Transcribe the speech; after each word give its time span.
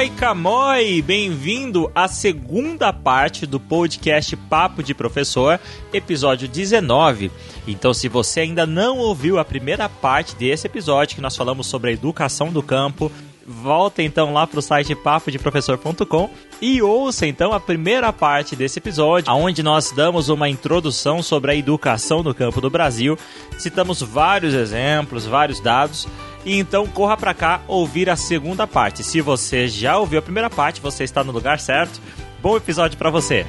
Camoi, 0.00 0.10
Camoi! 0.16 1.02
Bem-vindo 1.02 1.90
à 1.94 2.08
segunda 2.08 2.90
parte 2.90 3.44
do 3.44 3.60
podcast 3.60 4.34
Papo 4.34 4.82
de 4.82 4.94
Professor, 4.94 5.60
episódio 5.92 6.48
19. 6.48 7.30
Então, 7.68 7.92
se 7.92 8.08
você 8.08 8.40
ainda 8.40 8.64
não 8.64 8.96
ouviu 8.96 9.38
a 9.38 9.44
primeira 9.44 9.90
parte 9.90 10.34
desse 10.34 10.66
episódio, 10.66 11.16
que 11.16 11.20
nós 11.20 11.36
falamos 11.36 11.66
sobre 11.66 11.90
a 11.90 11.92
educação 11.92 12.50
do 12.50 12.62
campo, 12.62 13.12
volta 13.46 14.02
então 14.02 14.32
lá 14.32 14.46
para 14.46 14.60
o 14.60 14.62
site 14.62 14.94
papodeprofessor.com 14.94 16.30
e 16.62 16.80
ouça 16.80 17.26
então 17.26 17.52
a 17.52 17.60
primeira 17.60 18.10
parte 18.10 18.56
desse 18.56 18.78
episódio, 18.78 19.30
onde 19.30 19.62
nós 19.62 19.90
damos 19.90 20.30
uma 20.30 20.48
introdução 20.48 21.22
sobre 21.22 21.50
a 21.50 21.54
educação 21.54 22.22
no 22.22 22.34
campo 22.34 22.58
do 22.58 22.70
Brasil, 22.70 23.18
citamos 23.58 24.00
vários 24.00 24.54
exemplos, 24.54 25.26
vários 25.26 25.60
dados 25.60 26.08
e 26.44 26.58
então 26.58 26.86
corra 26.86 27.16
para 27.16 27.34
cá 27.34 27.62
ouvir 27.68 28.08
a 28.08 28.16
segunda 28.16 28.66
parte. 28.66 29.02
Se 29.02 29.20
você 29.20 29.68
já 29.68 29.98
ouviu 29.98 30.18
a 30.18 30.22
primeira 30.22 30.48
parte, 30.48 30.80
você 30.80 31.04
está 31.04 31.22
no 31.22 31.32
lugar 31.32 31.60
certo. 31.60 32.00
Bom 32.42 32.56
episódio 32.56 32.96
para 32.96 33.10
você. 33.10 33.46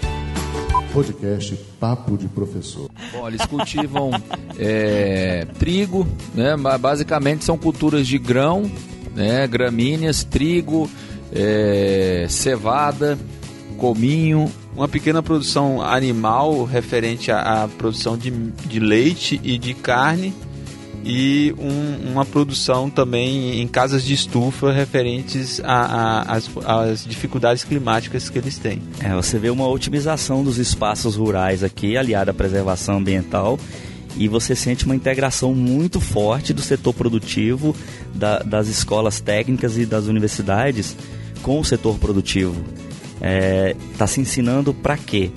Podcast 0.93 1.55
Papo 1.79 2.17
de 2.17 2.27
Professor. 2.27 2.89
Bom, 3.13 3.27
eles 3.27 3.45
cultivam 3.45 4.11
é, 4.59 5.47
trigo, 5.57 6.05
né? 6.35 6.55
Basicamente 6.79 7.45
são 7.45 7.57
culturas 7.57 8.05
de 8.05 8.17
grão, 8.17 8.69
né? 9.15 9.47
Gramíneas, 9.47 10.25
trigo, 10.25 10.89
é, 11.31 12.25
cevada, 12.29 13.17
cominho, 13.77 14.51
uma 14.75 14.87
pequena 14.87 15.23
produção 15.23 15.81
animal 15.81 16.65
referente 16.65 17.31
à, 17.31 17.63
à 17.63 17.67
produção 17.69 18.17
de, 18.17 18.29
de 18.29 18.79
leite 18.79 19.39
e 19.43 19.57
de 19.57 19.73
carne 19.73 20.33
e 21.03 21.53
um, 21.57 22.11
uma 22.11 22.25
produção 22.25 22.89
também 22.89 23.59
em 23.59 23.67
casas 23.67 24.03
de 24.03 24.13
estufa 24.13 24.71
referentes 24.71 25.61
às 25.63 27.05
dificuldades 27.05 27.63
climáticas 27.63 28.29
que 28.29 28.37
eles 28.37 28.57
têm. 28.57 28.81
É, 28.99 29.13
você 29.13 29.39
vê 29.39 29.49
uma 29.49 29.67
otimização 29.67 30.43
dos 30.43 30.57
espaços 30.57 31.15
rurais 31.15 31.63
aqui, 31.63 31.97
aliada 31.97 32.31
à 32.31 32.33
preservação 32.33 32.97
ambiental, 32.97 33.59
e 34.15 34.27
você 34.27 34.55
sente 34.55 34.85
uma 34.85 34.95
integração 34.95 35.55
muito 35.55 35.99
forte 35.99 36.53
do 36.53 36.61
setor 36.61 36.93
produtivo, 36.93 37.75
da, 38.13 38.39
das 38.39 38.67
escolas 38.67 39.19
técnicas 39.19 39.77
e 39.77 39.85
das 39.85 40.05
universidades 40.05 40.95
com 41.41 41.59
o 41.59 41.65
setor 41.65 41.97
produtivo. 41.97 42.61
Está 43.15 43.27
é, 43.27 43.75
tá 43.97 44.07
se 44.07 44.19
ensinando 44.21 44.73
para 44.73 44.97
quê? 44.97 45.31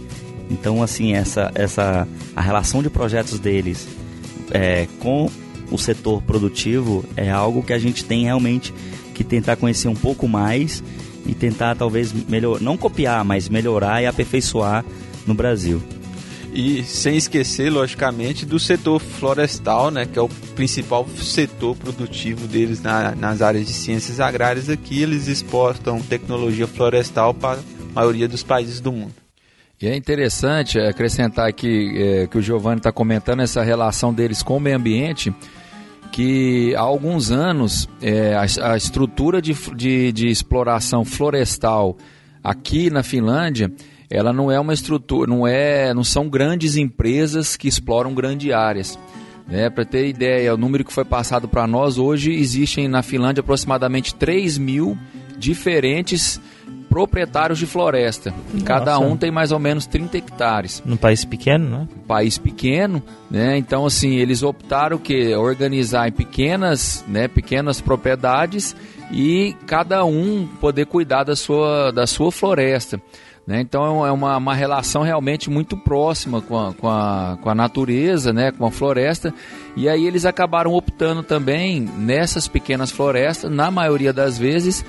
Então, 0.50 0.82
assim, 0.82 1.14
essa, 1.14 1.50
essa, 1.54 2.06
a 2.36 2.40
relação 2.42 2.82
de 2.82 2.90
projetos 2.90 3.38
deles 3.38 3.86
é, 4.50 4.86
com 4.98 5.30
o 5.70 5.78
setor 5.78 6.22
produtivo 6.22 7.04
é 7.16 7.30
algo 7.30 7.62
que 7.62 7.72
a 7.72 7.78
gente 7.78 8.04
tem 8.04 8.24
realmente 8.24 8.72
que 9.14 9.24
tentar 9.24 9.56
conhecer 9.56 9.88
um 9.88 9.94
pouco 9.94 10.26
mais 10.28 10.82
e 11.26 11.34
tentar 11.34 11.74
talvez 11.74 12.12
melhor, 12.12 12.60
não 12.60 12.76
copiar, 12.76 13.24
mas 13.24 13.48
melhorar 13.48 14.02
e 14.02 14.06
aperfeiçoar 14.06 14.84
no 15.26 15.34
Brasil. 15.34 15.82
E 16.52 16.84
sem 16.84 17.16
esquecer, 17.16 17.68
logicamente, 17.68 18.46
do 18.46 18.60
setor 18.60 19.00
florestal, 19.00 19.90
né, 19.90 20.06
que 20.06 20.16
é 20.16 20.22
o 20.22 20.28
principal 20.54 21.04
setor 21.08 21.74
produtivo 21.74 22.46
deles 22.46 22.80
na, 22.80 23.12
nas 23.16 23.42
áreas 23.42 23.66
de 23.66 23.72
ciências 23.72 24.20
agrárias 24.20 24.70
aqui. 24.70 25.02
Eles 25.02 25.26
exportam 25.26 26.00
tecnologia 26.00 26.68
florestal 26.68 27.34
para 27.34 27.58
a 27.58 27.92
maioria 27.92 28.28
dos 28.28 28.44
países 28.44 28.80
do 28.80 28.92
mundo. 28.92 29.14
E 29.82 29.88
é 29.88 29.96
interessante 29.96 30.78
acrescentar 30.78 31.48
aqui 31.48 31.92
é, 31.96 32.26
que 32.28 32.38
o 32.38 32.42
Giovanni 32.42 32.78
está 32.78 32.92
comentando 32.92 33.42
essa 33.42 33.62
relação 33.64 34.14
deles 34.14 34.40
com 34.40 34.56
o 34.56 34.60
meio 34.60 34.76
ambiente, 34.76 35.34
que 36.14 36.72
há 36.76 36.80
alguns 36.80 37.32
anos 37.32 37.88
é, 38.00 38.34
a, 38.34 38.70
a, 38.70 38.76
estrutura 38.76 39.42
de, 39.42 39.52
de, 39.74 40.12
de 40.12 40.28
exploração 40.28 41.04
florestal 41.04 41.98
aqui 42.40 42.88
na 42.88 43.02
Finlândia 43.02 43.72
ela 44.08 44.32
não 44.32 44.48
é 44.48 44.60
uma 44.60 44.72
estrutura, 44.72 45.28
não 45.28 45.44
é, 45.44 45.92
não 45.92 46.04
são 46.04 46.28
grandes 46.28 46.76
empresas 46.76 47.56
que 47.56 47.66
exploram 47.66 48.14
grandes 48.14 48.52
áreas. 48.52 48.96
Né? 49.48 49.68
Para 49.68 49.84
ter 49.84 50.06
ideia, 50.06 50.54
o 50.54 50.56
número 50.56 50.84
que 50.84 50.92
foi 50.92 51.04
passado 51.04 51.48
para 51.48 51.66
nós 51.66 51.98
hoje 51.98 52.32
existem 52.32 52.86
na 52.86 53.02
Finlândia 53.02 53.40
aproximadamente 53.40 54.14
3 54.14 54.56
mil 54.56 54.96
diferentes 55.36 56.40
proprietários 56.94 57.58
de 57.58 57.66
floresta. 57.66 58.32
Nossa. 58.52 58.64
Cada 58.64 58.96
um 59.00 59.16
tem 59.16 59.28
mais 59.28 59.50
ou 59.50 59.58
menos 59.58 59.84
30 59.84 60.16
hectares. 60.16 60.80
Num 60.86 60.96
país 60.96 61.24
pequeno, 61.24 61.68
né? 61.68 61.88
Um 61.96 62.06
país 62.06 62.38
pequeno, 62.38 63.02
né? 63.28 63.58
Então, 63.58 63.84
assim, 63.84 64.14
eles 64.14 64.44
optaram 64.44 64.96
que 64.96 65.34
organizar 65.34 66.06
em 66.06 66.12
pequenas, 66.12 67.04
né, 67.08 67.26
pequenas 67.26 67.80
propriedades 67.80 68.76
e 69.10 69.56
cada 69.66 70.04
um 70.04 70.46
poder 70.60 70.86
cuidar 70.86 71.24
da 71.24 71.34
sua, 71.34 71.90
da 71.90 72.06
sua 72.06 72.30
floresta. 72.30 73.02
Né? 73.44 73.60
Então 73.60 74.06
é 74.06 74.12
uma, 74.12 74.36
uma 74.36 74.54
relação 74.54 75.02
realmente 75.02 75.50
muito 75.50 75.76
próxima 75.76 76.40
com 76.40 76.56
a, 76.56 76.72
com, 76.74 76.88
a, 76.88 77.36
com 77.42 77.50
a 77.50 77.54
natureza, 77.56 78.32
né? 78.32 78.52
com 78.52 78.64
a 78.64 78.70
floresta. 78.70 79.34
E 79.76 79.88
aí 79.88 80.06
eles 80.06 80.24
acabaram 80.24 80.72
optando 80.72 81.24
também 81.24 81.80
nessas 81.80 82.46
pequenas 82.46 82.92
florestas, 82.92 83.50
na 83.50 83.68
maioria 83.68 84.12
das 84.12 84.38
vezes, 84.38 84.84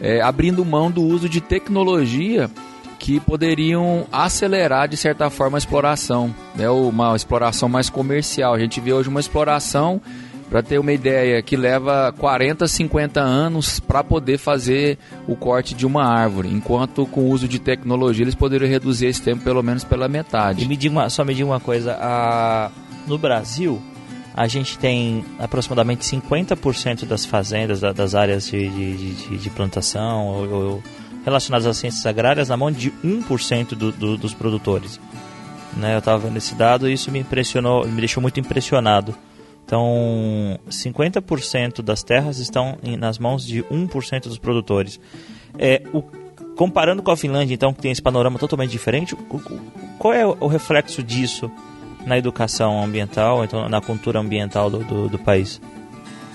é, 0.00 0.20
abrindo 0.20 0.64
mão 0.64 0.90
do 0.90 1.02
uso 1.02 1.28
de 1.28 1.40
tecnologia 1.40 2.50
que 2.98 3.20
poderiam 3.20 4.06
acelerar 4.10 4.88
de 4.88 4.96
certa 4.96 5.28
forma 5.28 5.56
a 5.56 5.60
exploração, 5.60 6.34
né? 6.54 6.68
uma 6.70 7.14
exploração 7.14 7.68
mais 7.68 7.90
comercial. 7.90 8.54
A 8.54 8.58
gente 8.58 8.80
vê 8.80 8.92
hoje 8.92 9.08
uma 9.08 9.20
exploração 9.20 10.00
para 10.48 10.62
ter 10.62 10.78
uma 10.78 10.92
ideia, 10.92 11.42
que 11.42 11.56
leva 11.56 12.14
40, 12.18 12.66
50 12.66 13.20
anos 13.20 13.80
para 13.80 14.04
poder 14.04 14.38
fazer 14.38 14.98
o 15.26 15.34
corte 15.34 15.74
de 15.74 15.84
uma 15.84 16.04
árvore, 16.04 16.48
enquanto 16.48 17.06
com 17.06 17.22
o 17.22 17.30
uso 17.30 17.48
de 17.48 17.58
tecnologia 17.58 18.24
eles 18.24 18.34
poderiam 18.34 18.68
reduzir 18.68 19.06
esse 19.06 19.20
tempo 19.20 19.42
pelo 19.42 19.62
menos 19.62 19.84
pela 19.84 20.06
metade. 20.06 20.64
E 20.64 20.68
me 20.68 20.76
diga 20.76 20.94
uma, 20.94 21.10
só 21.10 21.24
me 21.24 21.34
diga 21.34 21.46
uma 21.46 21.60
coisa, 21.60 21.98
no 23.06 23.18
Brasil 23.18 23.82
a 24.34 24.48
gente 24.48 24.76
tem 24.76 25.24
aproximadamente 25.38 26.04
50% 26.04 27.04
das 27.04 27.24
fazendas, 27.24 27.80
da, 27.80 27.92
das 27.92 28.16
áreas 28.16 28.48
de, 28.48 28.68
de, 28.68 29.14
de, 29.14 29.38
de 29.38 29.50
plantação 29.50 30.26
ou, 30.26 30.50
ou, 30.50 30.82
relacionadas 31.24 31.66
às 31.66 31.76
ciências 31.76 32.04
agrárias 32.04 32.48
na 32.48 32.56
mão 32.56 32.72
de 32.72 32.90
1% 33.04 33.68
do, 33.74 33.92
do, 33.92 34.18
dos 34.18 34.34
produtores. 34.34 34.98
Né, 35.76 35.94
eu 35.94 35.98
estava 35.98 36.18
vendo 36.18 36.36
esse 36.36 36.54
dado 36.54 36.88
e 36.88 36.92
isso 36.92 37.10
me 37.12 37.20
impressionou, 37.20 37.86
me 37.86 38.00
deixou 38.00 38.20
muito 38.20 38.38
impressionado. 38.40 39.14
Então, 39.64 40.58
50% 40.68 41.80
das 41.80 42.02
terras 42.02 42.38
estão 42.38 42.76
em, 42.82 42.96
nas 42.96 43.18
mãos 43.18 43.46
de 43.46 43.62
1% 43.62 44.24
dos 44.24 44.38
produtores. 44.38 45.00
É, 45.56 45.80
o, 45.92 46.02
comparando 46.56 47.02
com 47.02 47.10
a 47.10 47.16
Finlândia, 47.16 47.54
então, 47.54 47.72
que 47.72 47.80
tem 47.80 47.90
esse 47.90 48.02
panorama 48.02 48.38
totalmente 48.38 48.70
diferente, 48.70 49.14
o, 49.14 49.40
qual 49.98 50.12
é 50.12 50.26
o, 50.26 50.36
o 50.40 50.46
reflexo 50.48 51.02
disso 51.02 51.50
na 52.06 52.18
educação 52.18 52.82
ambiental, 52.82 53.44
então 53.44 53.68
na 53.68 53.80
cultura 53.80 54.20
ambiental 54.20 54.70
do, 54.70 54.78
do, 54.78 55.08
do 55.08 55.18
país? 55.18 55.60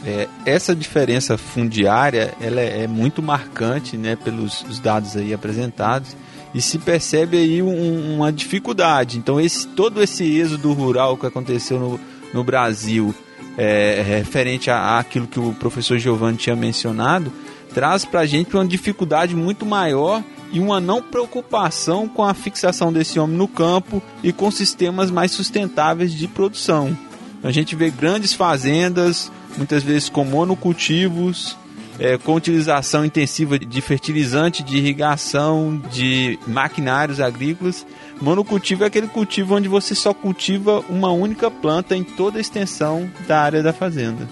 É, 0.06 0.28
essa 0.46 0.74
diferença 0.74 1.38
fundiária 1.38 2.34
ela 2.40 2.62
é, 2.62 2.84
é, 2.84 2.88
muito 2.88 3.22
marcante 3.22 3.98
né, 3.98 4.16
pelos 4.16 4.80
dados 4.80 5.18
aí 5.18 5.34
apresentados 5.34 6.16
e 6.54 6.62
se 6.62 6.80
percebe 6.80 7.38
aí 7.38 7.62
um, 7.62 8.16
uma 8.16 8.32
dificuldade. 8.32 9.18
Então 9.18 9.40
esse, 9.40 9.68
todo 9.68 10.02
esse 10.02 10.24
êxodo 10.24 10.72
rural 10.72 11.18
que 11.18 11.26
aconteceu 11.26 11.80
no, 11.80 12.00
no 12.34 12.44
Brasil, 12.44 13.14
é, 13.58 14.02
referente 14.02 14.72
àquilo 14.72 15.28
que 15.28 15.40
o 15.40 15.54
professor 15.54 15.98
Giovanni 16.00 16.38
tinha 16.38 16.56
mencionado, 16.56 17.32
traz 17.74 18.06
para 18.06 18.22
a 18.22 18.26
gente 18.26 18.56
uma 18.56 18.66
dificuldade 18.66 19.36
muito 19.36 19.66
maior 19.66 20.24
e 20.52 20.60
uma 20.60 20.80
não 20.80 21.02
preocupação 21.02 22.08
com 22.08 22.24
a 22.24 22.34
fixação 22.34 22.92
desse 22.92 23.20
homem 23.20 23.38
no 23.38 23.48
campo 23.48 24.02
e 24.24 24.32
com 24.32 24.50
sistemas 24.50 25.12
mais 25.12 25.32
sustentáveis 25.32 26.14
de 26.14 26.28
produção. 26.28 26.98
A 27.44 27.52
gente 27.52 27.76
vê 27.76 27.90
grandes 27.90 28.34
fazendas, 28.34 29.32
muitas 29.58 29.84
vezes 29.84 30.10
com 30.10 30.26
monocultivos, 30.26 31.58
é, 32.00 32.18
com 32.18 32.34
utilização 32.34 33.04
intensiva 33.06 33.60
de 33.60 33.82
fertilizante, 33.82 34.64
de 34.64 34.78
irrigação, 34.78 35.82
de 35.92 36.40
maquinários 36.48 37.20
agrícolas. 37.20 37.86
Monocultivo 38.22 38.84
é 38.84 38.88
aquele 38.88 39.08
cultivo 39.08 39.56
onde 39.56 39.68
você 39.68 39.94
só 39.94 40.14
cultiva 40.14 40.84
uma 40.90 41.12
única 41.12 41.52
planta 41.52 41.96
em 41.96 42.04
toda 42.04 42.38
a 42.38 42.42
extensão 42.42 43.10
da 43.28 43.42
área 43.42 43.62
da 43.62 43.74
fazenda. 43.74 44.28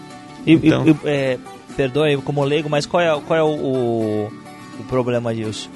E, 0.45 0.53
então, 0.53 0.85
e, 0.87 0.95
é, 1.05 1.37
perdoe 1.75 2.17
como 2.17 2.43
leigo, 2.43 2.69
mas 2.69 2.85
qual 2.85 3.01
é, 3.01 3.21
qual 3.21 3.37
é 3.37 3.43
o, 3.43 3.47
o, 3.47 4.31
o 4.79 4.83
problema 4.87 5.35
disso? 5.35 5.69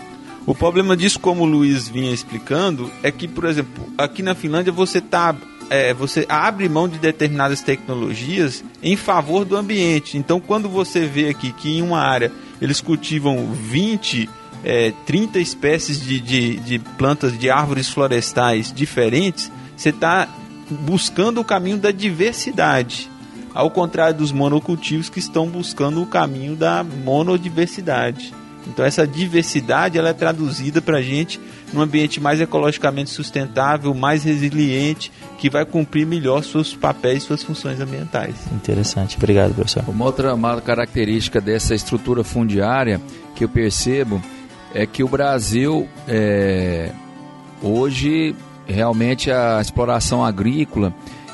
O 0.45 0.55
problema 0.55 0.97
disso, 0.97 1.19
como 1.19 1.43
o 1.43 1.45
Luiz 1.45 1.87
vinha 1.87 2.11
explicando, 2.11 2.91
é 3.03 3.11
que, 3.11 3.27
por 3.27 3.45
exemplo, 3.45 3.87
aqui 3.97 4.23
na 4.23 4.33
Finlândia 4.33 4.71
você 4.71 4.99
tá 4.99 5.35
é, 5.69 5.93
você 5.93 6.25
abre 6.27 6.67
mão 6.67 6.89
de 6.89 6.99
determinadas 6.99 7.61
tecnologias 7.61 8.61
em 8.83 8.97
favor 8.97 9.45
do 9.45 9.55
ambiente. 9.55 10.17
Então, 10.17 10.37
quando 10.37 10.67
você 10.67 11.05
vê 11.05 11.29
aqui 11.29 11.53
que 11.53 11.77
em 11.77 11.81
uma 11.81 11.99
área 11.99 12.29
eles 12.61 12.81
cultivam 12.81 13.53
20, 13.53 14.29
é, 14.65 14.91
30 15.05 15.39
espécies 15.39 16.01
de, 16.01 16.19
de, 16.19 16.57
de 16.57 16.79
plantas, 16.79 17.39
de 17.39 17.49
árvores 17.49 17.87
florestais 17.87 18.73
diferentes, 18.73 19.49
você 19.77 19.89
está 19.89 20.27
buscando 20.69 21.39
o 21.39 21.45
caminho 21.45 21.77
da 21.77 21.91
diversidade. 21.91 23.09
Ao 23.53 23.71
contrário 23.71 24.17
dos 24.17 24.33
monocultivos 24.33 25.09
que 25.09 25.19
estão 25.19 25.47
buscando 25.47 26.01
o 26.01 26.05
caminho 26.05 26.55
da 26.55 26.83
monodiversidade. 26.83 28.33
Então 28.67 28.85
essa 28.85 29.07
diversidade 29.07 29.97
ela 29.97 30.09
é 30.09 30.13
traduzida 30.13 30.81
para 30.81 30.97
a 30.97 31.01
gente 31.01 31.39
num 31.73 31.81
ambiente 31.81 32.19
mais 32.19 32.39
ecologicamente 32.41 33.09
sustentável, 33.09 33.93
mais 33.93 34.23
resiliente, 34.23 35.11
que 35.37 35.49
vai 35.49 35.65
cumprir 35.65 36.05
melhor 36.05 36.43
seus 36.43 36.75
papéis, 36.75 37.23
suas 37.23 37.41
funções 37.41 37.79
ambientais. 37.79 38.35
Interessante, 38.51 39.17
obrigado 39.17 39.53
professor. 39.53 39.83
Uma 39.87 40.05
outra 40.05 40.35
característica 40.63 41.39
dessa 41.39 41.73
estrutura 41.73 42.23
fundiária 42.23 43.01
que 43.35 43.43
eu 43.43 43.49
percebo 43.49 44.21
é 44.73 44.85
que 44.85 45.03
o 45.03 45.07
Brasil 45.07 45.87
é, 46.07 46.91
hoje 47.61 48.35
realmente 48.67 49.31
a 49.31 49.59
exploração 49.59 50.23
agrícola 50.23 50.93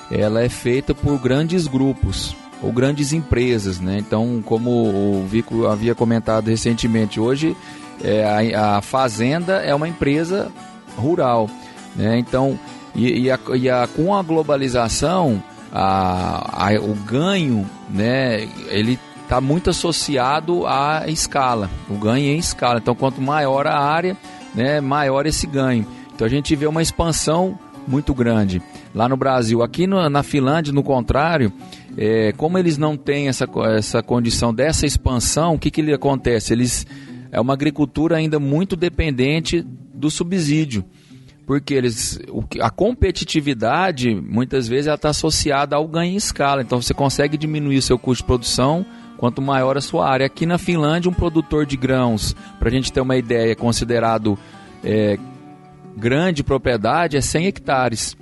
ela 0.09 0.41
é 0.41 0.49
feita 0.49 0.95
por 0.95 1.19
grandes 1.19 1.67
grupos 1.67 2.35
ou 2.61 2.71
grandes 2.71 3.13
empresas, 3.13 3.79
né? 3.79 3.97
Então, 3.99 4.41
como 4.45 4.69
o 4.69 5.27
Vico 5.27 5.67
havia 5.67 5.93
comentado 5.93 6.47
recentemente, 6.47 7.19
hoje 7.19 7.55
é, 8.03 8.53
a, 8.55 8.77
a, 8.77 8.81
fazenda 8.81 9.57
é 9.57 9.73
uma 9.73 9.87
empresa 9.87 10.51
rural, 10.95 11.49
né? 11.95 12.17
Então, 12.17 12.59
e, 12.95 13.25
e, 13.25 13.31
a, 13.31 13.39
e 13.55 13.69
a, 13.69 13.87
com 13.87 14.15
a 14.15 14.23
globalização, 14.23 15.41
o 16.81 16.93
ganho, 17.05 17.65
né? 17.89 18.47
Ele 18.69 18.99
está 19.23 19.41
muito 19.41 19.69
associado 19.69 20.65
à 20.65 21.03
escala, 21.07 21.69
o 21.89 21.95
ganho 21.95 22.25
em 22.25 22.37
escala. 22.37 22.79
Então, 22.79 22.95
quanto 22.95 23.21
maior 23.21 23.67
a 23.67 23.77
área, 23.77 24.17
né? 24.55 24.81
Maior 24.81 25.25
esse 25.25 25.45
ganho. 25.45 25.85
Então, 26.15 26.25
a 26.25 26.29
gente 26.29 26.55
vê 26.55 26.65
uma 26.65 26.81
expansão 26.81 27.59
muito 27.87 28.13
grande 28.13 28.61
lá 28.93 29.07
no 29.07 29.15
Brasil. 29.15 29.61
Aqui 29.61 29.85
no, 29.85 30.09
na 30.09 30.23
Finlândia, 30.23 30.73
no 30.73 30.83
contrário, 30.83 31.53
é, 31.97 32.31
como 32.33 32.59
eles 32.59 32.77
não 32.77 32.95
têm 32.95 33.27
essa, 33.27 33.49
essa 33.75 34.03
condição 34.03 34.53
dessa 34.53 34.85
expansão, 34.85 35.55
o 35.55 35.59
que, 35.59 35.71
que 35.71 35.91
acontece? 35.91 36.53
Eles 36.53 36.85
é 37.31 37.41
uma 37.41 37.53
agricultura 37.53 38.17
ainda 38.17 38.39
muito 38.39 38.75
dependente 38.75 39.65
do 39.93 40.11
subsídio, 40.11 40.85
porque 41.45 41.73
eles 41.73 42.19
a 42.61 42.69
competitividade 42.69 44.13
muitas 44.13 44.67
vezes 44.67 44.93
está 44.93 45.09
associada 45.09 45.75
ao 45.75 45.87
ganho 45.87 46.13
em 46.13 46.15
escala. 46.15 46.61
Então 46.61 46.79
você 46.79 46.93
consegue 46.93 47.35
diminuir 47.35 47.77
o 47.77 47.81
seu 47.81 47.97
custo 47.97 48.23
de 48.23 48.27
produção 48.27 48.85
quanto 49.17 49.41
maior 49.41 49.75
a 49.75 49.81
sua 49.81 50.07
área. 50.07 50.27
Aqui 50.27 50.45
na 50.45 50.59
Finlândia, 50.59 51.09
um 51.09 51.13
produtor 51.13 51.65
de 51.65 51.75
grãos, 51.75 52.35
para 52.59 52.69
a 52.69 52.71
gente 52.71 52.93
ter 52.93 53.01
uma 53.01 53.17
ideia, 53.17 53.55
considerado 53.55 54.37
é, 54.83 55.17
grande 55.95 56.43
propriedade 56.43 57.17
é 57.17 57.21
100 57.21 57.47
hectares 57.47 58.15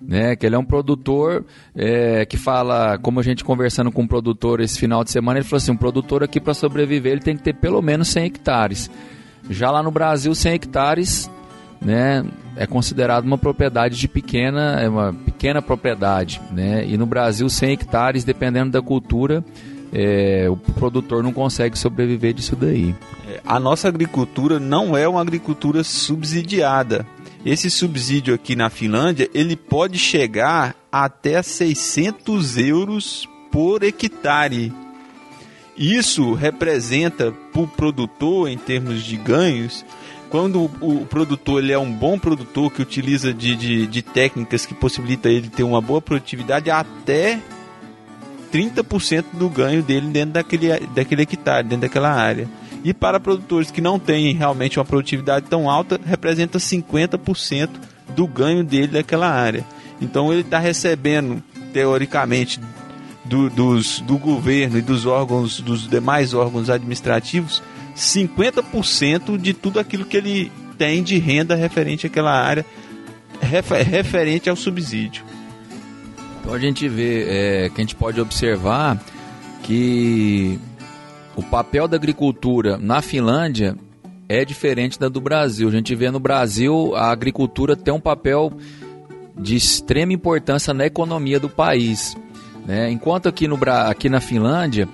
né? 0.00 0.34
Que 0.36 0.46
ele 0.46 0.54
é 0.54 0.58
um 0.58 0.64
produtor 0.64 1.44
é, 1.74 2.24
que 2.24 2.36
fala, 2.36 2.98
como 2.98 3.20
a 3.20 3.22
gente 3.22 3.44
conversando 3.44 3.92
com 3.92 4.02
um 4.02 4.06
produtor 4.06 4.60
esse 4.60 4.78
final 4.78 5.04
de 5.04 5.10
semana, 5.10 5.38
ele 5.38 5.46
falou 5.46 5.58
assim, 5.58 5.72
um 5.72 5.76
produtor 5.76 6.22
aqui 6.22 6.40
para 6.40 6.54
sobreviver 6.54 7.12
ele 7.12 7.20
tem 7.20 7.36
que 7.36 7.42
ter 7.42 7.54
pelo 7.54 7.82
menos 7.82 8.08
100 8.08 8.24
hectares. 8.24 8.90
Já 9.48 9.70
lá 9.70 9.82
no 9.82 9.90
Brasil, 9.90 10.34
100 10.34 10.52
hectares, 10.52 11.30
né? 11.80 12.24
É 12.56 12.66
considerado 12.66 13.24
uma 13.24 13.38
propriedade 13.38 13.96
de 13.96 14.06
pequena, 14.06 14.80
é 14.80 14.88
uma 14.88 15.12
pequena 15.12 15.62
propriedade, 15.62 16.40
né? 16.52 16.84
E 16.86 16.96
no 16.96 17.06
Brasil, 17.06 17.48
100 17.48 17.72
hectares, 17.72 18.24
dependendo 18.24 18.70
da 18.70 18.82
cultura, 18.82 19.42
é, 19.92 20.46
o 20.48 20.56
produtor 20.56 21.22
não 21.22 21.32
consegue 21.32 21.78
sobreviver 21.78 22.34
disso 22.34 22.54
daí. 22.54 22.94
É, 23.28 23.40
a 23.44 23.58
nossa 23.58 23.88
agricultura 23.88 24.60
não 24.60 24.96
é 24.96 25.08
uma 25.08 25.20
agricultura 25.20 25.82
subsidiada. 25.82 27.06
Esse 27.44 27.70
subsídio 27.70 28.34
aqui 28.34 28.54
na 28.54 28.68
Finlândia, 28.68 29.30
ele 29.32 29.56
pode 29.56 29.98
chegar 29.98 30.76
até 30.92 31.42
600 31.42 32.58
euros 32.58 33.28
por 33.50 33.82
hectare. 33.82 34.72
Isso 35.76 36.34
representa 36.34 37.32
para 37.52 37.62
o 37.62 37.66
produtor, 37.66 38.48
em 38.48 38.58
termos 38.58 39.02
de 39.02 39.16
ganhos, 39.16 39.84
quando 40.28 40.70
o, 40.80 41.06
produtor 41.06 41.62
ele 41.62 41.72
é 41.72 41.78
um 41.78 41.90
bom 41.90 42.18
produtor 42.18 42.70
que 42.70 42.82
utiliza 42.82 43.32
de, 43.32 43.56
de, 43.56 43.86
de 43.86 44.02
técnicas 44.02 44.66
que 44.66 44.74
possibilitam 44.74 45.32
ele 45.32 45.48
ter 45.48 45.62
uma 45.62 45.80
boa 45.80 46.02
produtividade, 46.02 46.70
até 46.70 47.40
30% 48.52 49.24
do 49.32 49.48
ganho 49.48 49.82
dele 49.82 50.08
dentro 50.08 50.34
daquele, 50.34 50.78
daquele 50.94 51.22
hectare, 51.22 51.66
dentro 51.66 51.82
daquela 51.82 52.12
área. 52.12 52.46
E 52.82 52.94
para 52.94 53.20
produtores 53.20 53.70
que 53.70 53.80
não 53.80 53.98
têm 53.98 54.34
realmente 54.34 54.78
uma 54.78 54.84
produtividade 54.84 55.46
tão 55.48 55.68
alta, 55.68 56.00
representa 56.04 56.58
50% 56.58 57.68
do 58.14 58.26
ganho 58.26 58.64
dele 58.64 58.88
daquela 58.88 59.28
área. 59.28 59.64
Então 60.00 60.32
ele 60.32 60.40
está 60.40 60.58
recebendo, 60.58 61.42
teoricamente, 61.72 62.58
do, 63.24 63.50
dos, 63.50 64.00
do 64.00 64.16
governo 64.16 64.78
e 64.78 64.82
dos 64.82 65.04
órgãos, 65.04 65.60
dos 65.60 65.88
demais 65.88 66.32
órgãos 66.32 66.70
administrativos, 66.70 67.62
50% 67.94 69.36
de 69.36 69.52
tudo 69.52 69.78
aquilo 69.78 70.04
que 70.04 70.16
ele 70.16 70.50
tem 70.78 71.02
de 71.02 71.18
renda 71.18 71.54
referente 71.54 72.06
àquela 72.06 72.32
área, 72.32 72.64
refer, 73.40 73.86
referente 73.86 74.48
ao 74.48 74.56
subsídio. 74.56 75.22
Então 76.40 76.54
a 76.54 76.58
gente 76.58 76.88
vê, 76.88 77.24
é, 77.28 77.68
que 77.68 77.80
a 77.80 77.84
gente 77.84 77.94
pode 77.94 78.18
observar 78.18 78.98
que 79.62 80.58
o 81.40 81.42
papel 81.42 81.88
da 81.88 81.96
agricultura 81.96 82.76
na 82.76 83.00
Finlândia 83.00 83.74
é 84.28 84.44
diferente 84.44 85.00
da 85.00 85.08
do 85.08 85.22
Brasil. 85.22 85.68
A 85.68 85.72
gente 85.72 85.94
vê 85.94 86.10
no 86.10 86.20
Brasil 86.20 86.94
a 86.94 87.10
agricultura 87.10 87.74
tem 87.74 87.94
um 87.94 88.00
papel 88.00 88.52
de 89.38 89.56
extrema 89.56 90.12
importância 90.12 90.74
na 90.74 90.84
economia 90.84 91.40
do 91.40 91.48
país. 91.48 92.14
Né? 92.66 92.90
Enquanto 92.90 93.26
aqui, 93.26 93.48
no, 93.48 93.58
aqui 93.88 94.10
na 94.10 94.20
Finlândia, 94.20 94.86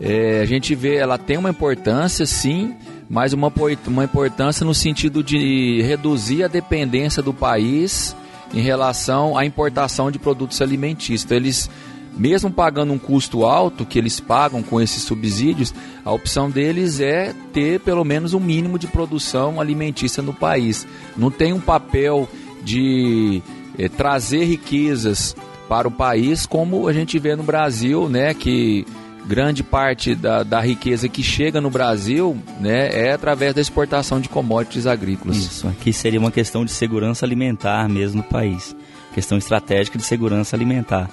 é, 0.00 0.40
a 0.40 0.44
gente 0.44 0.74
vê 0.74 0.96
ela 0.96 1.16
tem 1.16 1.38
uma 1.38 1.50
importância, 1.50 2.26
sim, 2.26 2.74
mas 3.08 3.32
uma, 3.32 3.52
uma 3.86 4.02
importância 4.02 4.66
no 4.66 4.74
sentido 4.74 5.22
de 5.22 5.80
reduzir 5.82 6.42
a 6.42 6.48
dependência 6.48 7.22
do 7.22 7.32
país 7.32 8.16
em 8.52 8.60
relação 8.60 9.38
à 9.38 9.46
importação 9.46 10.10
de 10.10 10.18
produtos 10.18 10.60
alimentícios. 10.60 11.24
Então, 11.24 11.36
eles 11.36 11.70
mesmo 12.16 12.50
pagando 12.50 12.92
um 12.92 12.98
custo 12.98 13.44
alto 13.44 13.84
que 13.84 13.98
eles 13.98 14.20
pagam 14.20 14.62
com 14.62 14.80
esses 14.80 15.02
subsídios, 15.02 15.74
a 16.04 16.12
opção 16.12 16.50
deles 16.50 17.00
é 17.00 17.34
ter 17.52 17.80
pelo 17.80 18.04
menos 18.04 18.34
um 18.34 18.40
mínimo 18.40 18.78
de 18.78 18.86
produção 18.86 19.60
alimentícia 19.60 20.22
no 20.22 20.32
país. 20.32 20.86
Não 21.16 21.30
tem 21.30 21.52
um 21.52 21.60
papel 21.60 22.28
de 22.62 23.42
é, 23.78 23.88
trazer 23.88 24.44
riquezas 24.44 25.34
para 25.68 25.88
o 25.88 25.90
país 25.90 26.46
como 26.46 26.88
a 26.88 26.92
gente 26.92 27.18
vê 27.18 27.34
no 27.34 27.42
Brasil, 27.42 28.08
né, 28.08 28.34
que 28.34 28.86
grande 29.26 29.62
parte 29.62 30.14
da, 30.14 30.42
da 30.42 30.60
riqueza 30.60 31.08
que 31.08 31.22
chega 31.22 31.60
no 31.60 31.70
Brasil 31.70 32.36
né, 32.60 32.90
é 32.92 33.12
através 33.12 33.54
da 33.54 33.60
exportação 33.60 34.20
de 34.20 34.28
commodities 34.28 34.86
agrícolas. 34.86 35.36
Isso, 35.36 35.66
aqui 35.66 35.92
seria 35.92 36.20
uma 36.20 36.30
questão 36.30 36.64
de 36.64 36.70
segurança 36.70 37.24
alimentar 37.24 37.88
mesmo 37.88 38.18
no 38.18 38.22
país. 38.22 38.76
Questão 39.14 39.38
estratégica 39.38 39.96
de 39.96 40.04
segurança 40.04 40.54
alimentar. 40.54 41.08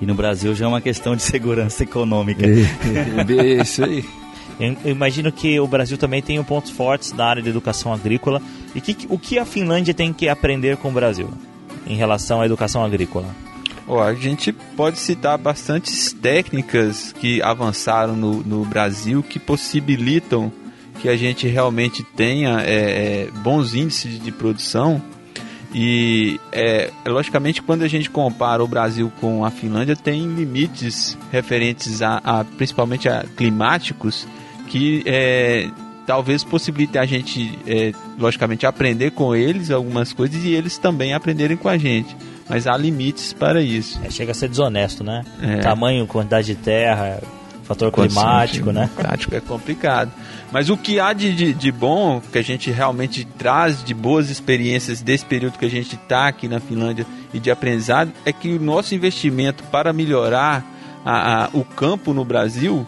E 0.00 0.06
no 0.06 0.14
Brasil 0.14 0.54
já 0.54 0.64
é 0.64 0.68
uma 0.68 0.80
questão 0.80 1.14
de 1.14 1.22
segurança 1.22 1.82
econômica. 1.82 2.44
Isso 3.60 3.84
aí. 3.84 4.04
Eu 4.58 4.92
imagino 4.92 5.32
que 5.32 5.58
o 5.58 5.66
Brasil 5.66 5.98
também 5.98 6.22
tem 6.22 6.42
pontos 6.44 6.70
fortes 6.70 7.12
na 7.12 7.24
área 7.24 7.42
de 7.42 7.48
educação 7.48 7.92
agrícola. 7.92 8.40
E 8.74 8.80
que, 8.80 9.06
o 9.08 9.18
que 9.18 9.38
a 9.38 9.44
Finlândia 9.44 9.92
tem 9.92 10.12
que 10.12 10.28
aprender 10.28 10.76
com 10.76 10.88
o 10.88 10.92
Brasil 10.92 11.28
em 11.86 11.96
relação 11.96 12.40
à 12.40 12.46
educação 12.46 12.84
agrícola? 12.84 13.26
Oh, 13.86 13.98
a 13.98 14.14
gente 14.14 14.52
pode 14.52 14.98
citar 14.98 15.36
bastantes 15.36 16.12
técnicas 16.12 17.12
que 17.12 17.42
avançaram 17.42 18.14
no, 18.14 18.42
no 18.42 18.64
Brasil 18.64 19.22
que 19.22 19.38
possibilitam 19.40 20.52
que 21.00 21.08
a 21.08 21.16
gente 21.16 21.48
realmente 21.48 22.04
tenha 22.04 22.60
é, 22.60 22.74
é, 23.24 23.30
bons 23.42 23.74
índices 23.74 24.22
de 24.22 24.30
produção 24.30 25.02
e, 25.74 26.38
é, 26.50 26.90
logicamente, 27.06 27.62
quando 27.62 27.82
a 27.82 27.88
gente 27.88 28.10
compara 28.10 28.62
o 28.62 28.66
Brasil 28.66 29.10
com 29.20 29.44
a 29.44 29.50
Finlândia, 29.50 29.96
tem 29.96 30.26
limites 30.26 31.16
referentes 31.30 32.02
a, 32.02 32.20
a 32.22 32.44
principalmente 32.44 33.08
a 33.08 33.24
climáticos 33.36 34.26
que 34.68 35.02
é, 35.06 35.68
talvez 36.06 36.44
possibilite 36.44 36.98
a 36.98 37.06
gente, 37.06 37.58
é, 37.66 37.92
logicamente, 38.18 38.66
aprender 38.66 39.12
com 39.12 39.34
eles 39.34 39.70
algumas 39.70 40.12
coisas 40.12 40.44
e 40.44 40.50
eles 40.50 40.76
também 40.76 41.14
aprenderem 41.14 41.56
com 41.56 41.68
a 41.68 41.78
gente. 41.78 42.14
Mas 42.48 42.66
há 42.66 42.76
limites 42.76 43.32
para 43.32 43.62
isso. 43.62 43.98
É, 44.04 44.10
chega 44.10 44.32
a 44.32 44.34
ser 44.34 44.48
desonesto, 44.48 45.02
né? 45.02 45.24
É. 45.40 45.58
Tamanho, 45.58 46.06
quantidade 46.06 46.48
de 46.48 46.54
terra, 46.54 47.22
fator 47.62 47.92
climático, 47.92 48.72
né? 48.72 48.90
Climático 48.94 49.34
é 49.34 49.40
complicado. 49.40 50.10
Mas 50.50 50.68
o 50.68 50.76
que 50.76 51.00
há 51.00 51.12
de, 51.12 51.34
de, 51.34 51.54
de, 51.54 51.72
bom, 51.72 52.20
que 52.20 52.38
a 52.38 52.42
gente 52.42 52.70
realmente 52.70 53.24
traz 53.24 53.82
de 53.82 53.94
boas 53.94 54.30
experiências 54.30 55.00
desse 55.00 55.24
período 55.24 55.58
que 55.58 55.64
a 55.64 55.70
gente 55.70 55.94
está 55.94 56.28
aqui 56.28 56.48
na 56.48 56.60
Finlândia 56.60 57.06
e 57.32 57.38
de 57.38 57.50
aprendizado, 57.50 58.12
é 58.24 58.32
que 58.32 58.52
o 58.52 58.60
nosso 58.60 58.94
investimento 58.94 59.62
para 59.64 59.92
melhorar 59.92 60.64
a, 61.04 61.44
a, 61.44 61.50
o 61.52 61.64
campo 61.64 62.12
no 62.12 62.24
Brasil 62.24 62.86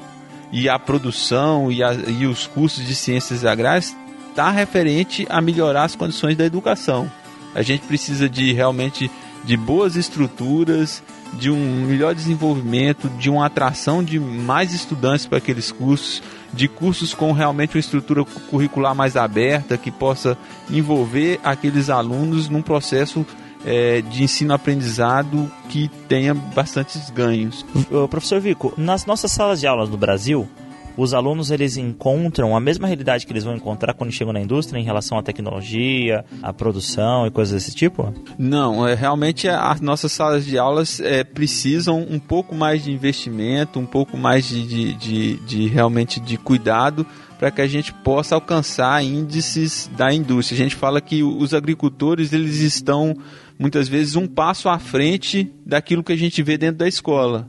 e 0.53 0.69
a 0.69 0.79
produção 0.79 1.73
e, 1.73 1.83
a, 1.83 1.95
e 1.95 2.27
os 2.27 2.47
cursos 2.47 2.87
de 2.87 2.95
ciências 2.95 3.45
agrárias 3.45 3.97
está 4.31 4.51
referente 4.51 5.27
a 5.31 5.41
melhorar 5.41 5.85
as 5.85 5.97
condições 5.97 6.37
da 6.37 6.45
educação. 6.45 7.11
A 7.55 7.63
gente 7.63 7.87
precisa 7.87 8.29
de 8.29 8.53
realmente 8.53 9.11
de 9.45 9.57
boas 9.57 9.95
estruturas, 9.95 11.03
de 11.39 11.51
um 11.51 11.87
melhor 11.87 12.15
desenvolvimento, 12.15 13.09
de 13.11 13.29
uma 13.29 13.47
atração 13.47 14.03
de 14.03 14.19
mais 14.19 14.73
estudantes 14.73 15.27
para 15.27 15.39
aqueles 15.39 15.71
cursos, 15.71 16.23
de 16.53 16.69
cursos 16.69 17.13
com 17.15 17.33
realmente 17.33 17.77
uma 17.77 17.81
estrutura 17.81 18.25
curricular 18.25 18.95
mais 18.95 19.17
aberta, 19.17 19.77
que 19.77 19.91
possa 19.91 20.37
envolver 20.71 21.41
aqueles 21.43 21.91
alunos 21.91 22.49
num 22.49 22.63
processo 22.63 23.27
é, 23.65 24.03
de 24.03 24.23
ensino-aprendizado 24.23 25.51
que 25.69 25.89
tenha 26.09 26.35
bastantes 26.35 27.11
ganhos. 27.11 27.65
Professor 28.11 28.41
Vico, 28.41 28.75
nas 28.77 29.07
nossas 29.07 29.33
salas 29.33 29.61
de 29.61 29.67
aulas 29.67 29.89
no 29.89 29.97
Brasil, 29.97 30.49
os 30.97 31.15
alunos 31.15 31.51
eles 31.51 31.77
encontram 31.77 32.57
a 32.57 32.61
mesma 32.61 32.87
realidade 32.87 33.27
que 33.27 33.33
eles 33.33 33.45
vão 33.45 33.57
encontrar 33.57 33.95
quando 33.95 34.13
chegam 34.13 34.33
na 34.33 34.41
indústria 34.41 34.79
em 34.79 34.85
relação 34.85 35.19
à 35.19 35.23
tecnologia, 35.23 36.25
à 36.43 36.53
produção 36.53 37.27
e 37.27 37.31
coisas 37.31 37.55
desse 37.55 37.75
tipo? 37.75 38.13
Não, 38.39 38.87
é, 38.87 38.95
realmente 38.95 39.49
as 39.49 39.81
nossas 39.81 40.13
salas 40.13 40.45
de 40.45 40.59
aulas 40.59 41.01
é, 41.01 41.25
precisam 41.25 42.07
um 42.09 42.19
pouco 42.19 42.55
mais 42.55 42.85
de 42.85 42.93
investimento, 42.93 43.79
um 43.79 43.87
pouco 43.87 44.17
mais 44.17 44.49
de, 44.49 44.67
de, 44.67 44.95
de, 44.95 45.37
de 45.39 45.69
realmente 45.69 46.21
de 46.21 46.37
cuidado 46.37 47.07
para 47.39 47.51
que 47.51 47.61
a 47.61 47.67
gente 47.67 47.93
possa 47.93 48.35
alcançar 48.35 49.05
índices 49.05 49.91
da 49.97 50.13
indústria. 50.13 50.57
A 50.57 50.63
gente 50.63 50.77
fala 50.77 51.01
que 51.01 51.23
os 51.23 51.53
agricultores 51.53 52.33
eles 52.33 52.61
estão 52.61 53.17
muitas 53.59 53.89
vezes 53.89 54.17
um 54.17 54.27
passo 54.27 54.69
à 54.69 54.79
frente 54.79 55.53
daquilo 55.65 56.03
que 56.03 56.13
a 56.13 56.17
gente 56.17 56.43
vê 56.43 56.57
dentro 56.57 56.79
da 56.79 56.89
escola. 56.89 57.49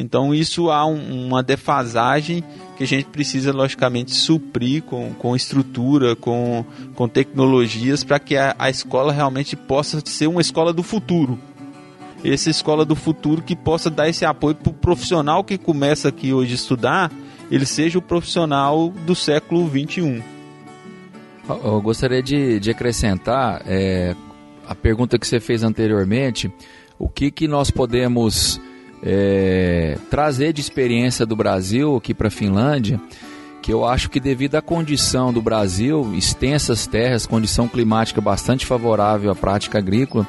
Então 0.00 0.34
isso 0.34 0.70
há 0.70 0.86
um, 0.86 1.26
uma 1.26 1.42
defasagem 1.42 2.42
que 2.74 2.82
a 2.82 2.86
gente 2.86 3.04
precisa 3.04 3.52
logicamente 3.52 4.12
suprir 4.12 4.82
com, 4.82 5.12
com 5.12 5.36
estrutura, 5.36 6.16
com, 6.16 6.64
com 6.94 7.06
tecnologias 7.06 8.02
para 8.02 8.18
que 8.18 8.34
a, 8.34 8.56
a 8.58 8.70
escola 8.70 9.12
realmente 9.12 9.54
possa 9.54 10.00
ser 10.02 10.26
uma 10.26 10.40
escola 10.40 10.72
do 10.72 10.82
futuro. 10.82 11.38
Essa 12.24 12.48
escola 12.48 12.82
do 12.86 12.96
futuro 12.96 13.42
que 13.42 13.54
possa 13.54 13.90
dar 13.90 14.08
esse 14.08 14.24
apoio 14.24 14.54
para 14.54 14.70
o 14.70 14.74
profissional 14.74 15.44
que 15.44 15.58
começa 15.58 16.08
aqui 16.08 16.32
hoje 16.32 16.52
a 16.52 16.54
estudar, 16.54 17.12
ele 17.50 17.66
seja 17.66 17.98
o 17.98 18.02
profissional 18.02 18.88
do 19.04 19.14
século 19.14 19.66
21. 19.66 20.22
Eu 21.62 21.80
gostaria 21.82 22.22
de, 22.22 22.58
de 22.58 22.70
acrescentar 22.70 23.62
é, 23.66 24.14
a 24.66 24.74
pergunta 24.74 25.18
que 25.18 25.26
você 25.26 25.40
fez 25.40 25.62
anteriormente, 25.62 26.50
o 26.98 27.08
que, 27.08 27.30
que 27.30 27.46
nós 27.46 27.70
podemos 27.70 28.60
é, 29.02 29.96
trazer 30.10 30.52
de 30.52 30.60
experiência 30.60 31.24
do 31.24 31.34
Brasil 31.34 31.96
aqui 31.96 32.12
para 32.12 32.28
a 32.28 32.30
Finlândia, 32.30 33.00
que 33.62 33.72
eu 33.72 33.84
acho 33.84 34.08
que 34.08 34.18
devido 34.18 34.54
à 34.56 34.62
condição 34.62 35.32
do 35.32 35.42
Brasil, 35.42 36.12
extensas 36.14 36.86
terras, 36.86 37.26
condição 37.26 37.68
climática 37.68 38.20
bastante 38.20 38.64
favorável 38.66 39.30
à 39.30 39.34
prática 39.34 39.78
agrícola 39.78 40.26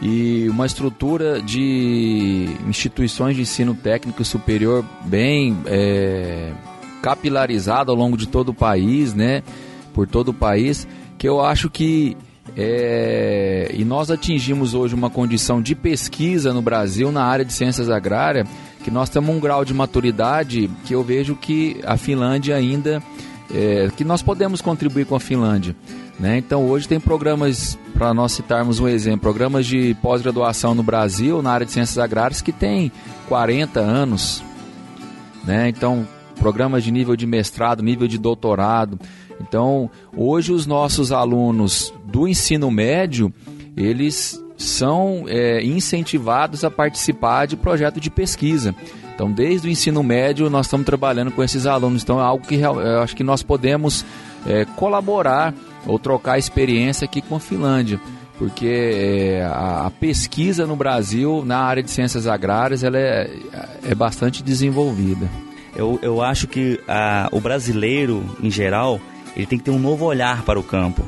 e 0.00 0.48
uma 0.48 0.66
estrutura 0.66 1.40
de 1.40 2.48
instituições 2.66 3.36
de 3.36 3.42
ensino 3.42 3.74
técnico 3.74 4.24
superior 4.24 4.84
bem 5.04 5.56
é, 5.66 6.52
capilarizada 7.02 7.90
ao 7.90 7.96
longo 7.96 8.16
de 8.16 8.26
todo 8.26 8.50
o 8.50 8.54
país, 8.54 9.12
né? 9.12 9.42
Por 9.92 10.06
todo 10.06 10.28
o 10.28 10.34
país, 10.34 10.88
que 11.18 11.28
eu 11.28 11.40
acho 11.40 11.68
que 11.68 12.16
é, 12.56 13.70
e 13.72 13.84
nós 13.84 14.10
atingimos 14.10 14.74
hoje 14.74 14.94
uma 14.94 15.08
condição 15.08 15.62
de 15.62 15.74
pesquisa 15.74 16.52
no 16.52 16.60
Brasil 16.60 17.12
na 17.12 17.24
área 17.24 17.44
de 17.44 17.52
ciências 17.52 17.88
agrárias 17.88 18.48
que 18.82 18.90
nós 18.90 19.08
temos 19.08 19.34
um 19.34 19.38
grau 19.38 19.64
de 19.64 19.72
maturidade 19.72 20.68
que 20.84 20.94
eu 20.94 21.04
vejo 21.04 21.36
que 21.36 21.80
a 21.84 21.96
Finlândia 21.96 22.56
ainda 22.56 23.02
é, 23.52 23.90
que 23.96 24.04
nós 24.04 24.22
podemos 24.22 24.60
contribuir 24.60 25.06
com 25.06 25.14
a 25.14 25.20
Finlândia. 25.20 25.76
Né? 26.18 26.38
Então 26.38 26.66
hoje 26.66 26.88
tem 26.88 27.00
programas, 27.00 27.78
para 27.94 28.12
nós 28.12 28.32
citarmos 28.32 28.80
um 28.80 28.88
exemplo, 28.88 29.20
programas 29.20 29.66
de 29.66 29.94
pós-graduação 30.02 30.74
no 30.74 30.82
Brasil 30.82 31.42
na 31.42 31.52
área 31.52 31.66
de 31.66 31.72
ciências 31.72 31.98
agrárias 31.98 32.42
que 32.42 32.52
tem 32.52 32.90
40 33.28 33.80
anos. 33.80 34.42
Né? 35.44 35.68
Então, 35.68 36.06
programas 36.38 36.84
de 36.84 36.90
nível 36.90 37.16
de 37.16 37.26
mestrado, 37.26 37.82
nível 37.82 38.06
de 38.06 38.18
doutorado. 38.18 38.98
Então, 39.46 39.90
hoje 40.16 40.52
os 40.52 40.66
nossos 40.66 41.12
alunos 41.12 41.92
do 42.04 42.28
ensino 42.28 42.70
médio, 42.70 43.32
eles 43.76 44.42
são 44.56 45.24
é, 45.26 45.62
incentivados 45.64 46.64
a 46.64 46.70
participar 46.70 47.46
de 47.46 47.56
projeto 47.56 48.00
de 48.00 48.10
pesquisa. 48.10 48.74
Então, 49.14 49.30
desde 49.30 49.68
o 49.68 49.70
ensino 49.70 50.02
médio, 50.02 50.48
nós 50.48 50.66
estamos 50.66 50.86
trabalhando 50.86 51.30
com 51.30 51.42
esses 51.42 51.66
alunos. 51.66 52.02
Então, 52.02 52.18
é 52.18 52.22
algo 52.22 52.46
que 52.46 52.56
eu 52.56 53.00
acho 53.02 53.14
que 53.14 53.24
nós 53.24 53.42
podemos 53.42 54.04
é, 54.46 54.64
colaborar 54.64 55.54
ou 55.86 55.98
trocar 55.98 56.38
experiência 56.38 57.04
aqui 57.04 57.20
com 57.20 57.36
a 57.36 57.40
Finlândia. 57.40 58.00
Porque 58.38 58.66
é, 58.66 59.44
a, 59.44 59.86
a, 59.86 59.90
pesquisa 59.90 60.66
no 60.66 60.74
Brasil, 60.74 61.44
na 61.44 61.58
área 61.58 61.82
de 61.82 61.90
ciências 61.90 62.26
agrárias, 62.26 62.82
ela 62.82 62.98
é, 62.98 63.30
é 63.84 63.94
bastante 63.94 64.42
desenvolvida. 64.42 65.28
Eu, 65.76 65.98
eu 66.02 66.20
acho 66.20 66.46
que 66.46 66.80
a, 66.88 67.28
o 67.32 67.40
brasileiro, 67.40 68.24
em 68.42 68.50
geral, 68.50 69.00
ele 69.36 69.46
tem 69.46 69.58
que 69.58 69.64
ter 69.64 69.70
um 69.70 69.78
novo 69.78 70.04
olhar 70.04 70.42
para 70.42 70.58
o 70.58 70.62
campo. 70.62 71.06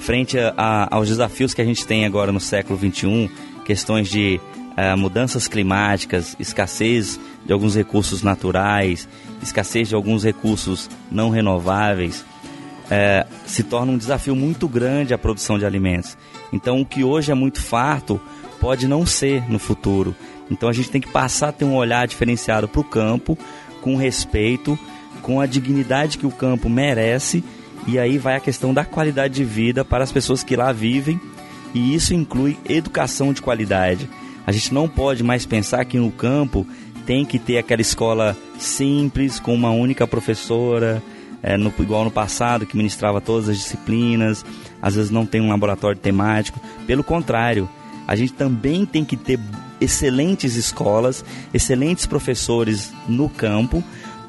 Frente 0.00 0.38
a, 0.38 0.52
a, 0.56 0.94
aos 0.94 1.08
desafios 1.08 1.54
que 1.54 1.62
a 1.62 1.64
gente 1.64 1.86
tem 1.86 2.04
agora 2.04 2.30
no 2.30 2.40
século 2.40 2.78
XXI, 2.78 3.30
questões 3.64 4.08
de 4.08 4.40
uh, 4.76 4.96
mudanças 4.96 5.48
climáticas, 5.48 6.36
escassez 6.38 7.18
de 7.44 7.52
alguns 7.52 7.74
recursos 7.74 8.22
naturais, 8.22 9.08
escassez 9.42 9.88
de 9.88 9.94
alguns 9.94 10.24
recursos 10.24 10.90
não 11.10 11.30
renováveis, 11.30 12.20
uh, 12.20 13.28
se 13.46 13.62
torna 13.62 13.92
um 13.92 13.98
desafio 13.98 14.36
muito 14.36 14.68
grande 14.68 15.14
a 15.14 15.18
produção 15.18 15.58
de 15.58 15.64
alimentos. 15.64 16.16
Então, 16.52 16.80
o 16.80 16.86
que 16.86 17.02
hoje 17.02 17.32
é 17.32 17.34
muito 17.34 17.60
farto 17.60 18.20
pode 18.60 18.86
não 18.86 19.06
ser 19.06 19.50
no 19.50 19.58
futuro. 19.58 20.14
Então, 20.50 20.68
a 20.68 20.72
gente 20.72 20.90
tem 20.90 21.00
que 21.00 21.10
passar 21.10 21.48
a 21.48 21.52
ter 21.52 21.64
um 21.64 21.74
olhar 21.74 22.06
diferenciado 22.06 22.68
para 22.68 22.80
o 22.80 22.84
campo, 22.84 23.38
com 23.80 23.96
respeito, 23.96 24.78
com 25.24 25.40
a 25.40 25.46
dignidade 25.46 26.18
que 26.18 26.26
o 26.26 26.30
campo 26.30 26.68
merece. 26.68 27.42
E 27.86 27.98
aí 27.98 28.18
vai 28.18 28.36
a 28.36 28.40
questão 28.40 28.72
da 28.72 28.84
qualidade 28.84 29.34
de 29.34 29.44
vida 29.44 29.84
para 29.84 30.04
as 30.04 30.12
pessoas 30.12 30.44
que 30.44 30.54
lá 30.54 30.70
vivem, 30.70 31.20
e 31.74 31.94
isso 31.94 32.14
inclui 32.14 32.56
educação 32.68 33.32
de 33.32 33.42
qualidade. 33.42 34.08
A 34.46 34.52
gente 34.52 34.72
não 34.72 34.88
pode 34.88 35.22
mais 35.22 35.44
pensar 35.44 35.84
que 35.84 35.98
no 35.98 36.10
campo 36.10 36.66
tem 37.04 37.24
que 37.24 37.38
ter 37.38 37.58
aquela 37.58 37.82
escola 37.82 38.36
simples, 38.58 39.40
com 39.40 39.54
uma 39.54 39.70
única 39.70 40.06
professora, 40.06 41.02
é, 41.42 41.58
no, 41.58 41.72
igual 41.78 42.04
no 42.04 42.10
passado, 42.10 42.64
que 42.64 42.76
ministrava 42.76 43.20
todas 43.20 43.48
as 43.48 43.58
disciplinas, 43.58 44.44
às 44.80 44.94
vezes 44.94 45.10
não 45.10 45.26
tem 45.26 45.40
um 45.40 45.48
laboratório 45.48 45.98
temático. 45.98 46.60
Pelo 46.86 47.04
contrário, 47.04 47.68
a 48.06 48.16
gente 48.16 48.32
também 48.32 48.86
tem 48.86 49.04
que 49.04 49.16
ter 49.16 49.38
excelentes 49.80 50.56
escolas, 50.56 51.24
excelentes 51.52 52.06
professores 52.06 52.92
no 53.06 53.28
campo, 53.28 53.84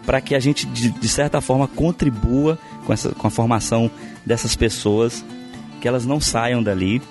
para 0.06 0.22
que 0.22 0.36
a 0.36 0.40
gente, 0.40 0.66
de, 0.66 0.90
de, 0.90 1.08
certa 1.08 1.42
forma, 1.42 1.68
contribua 1.68 2.58
com, 2.86 2.94
essa, 2.94 3.10
com 3.10 3.28
a 3.28 3.30
formação 3.30 3.90
dessas 4.26 4.56
pessoas, 4.56 5.26
que 5.82 5.88
elas 5.88 6.06
não 6.06 6.20
saiam 6.20 6.62
dali 6.62 7.02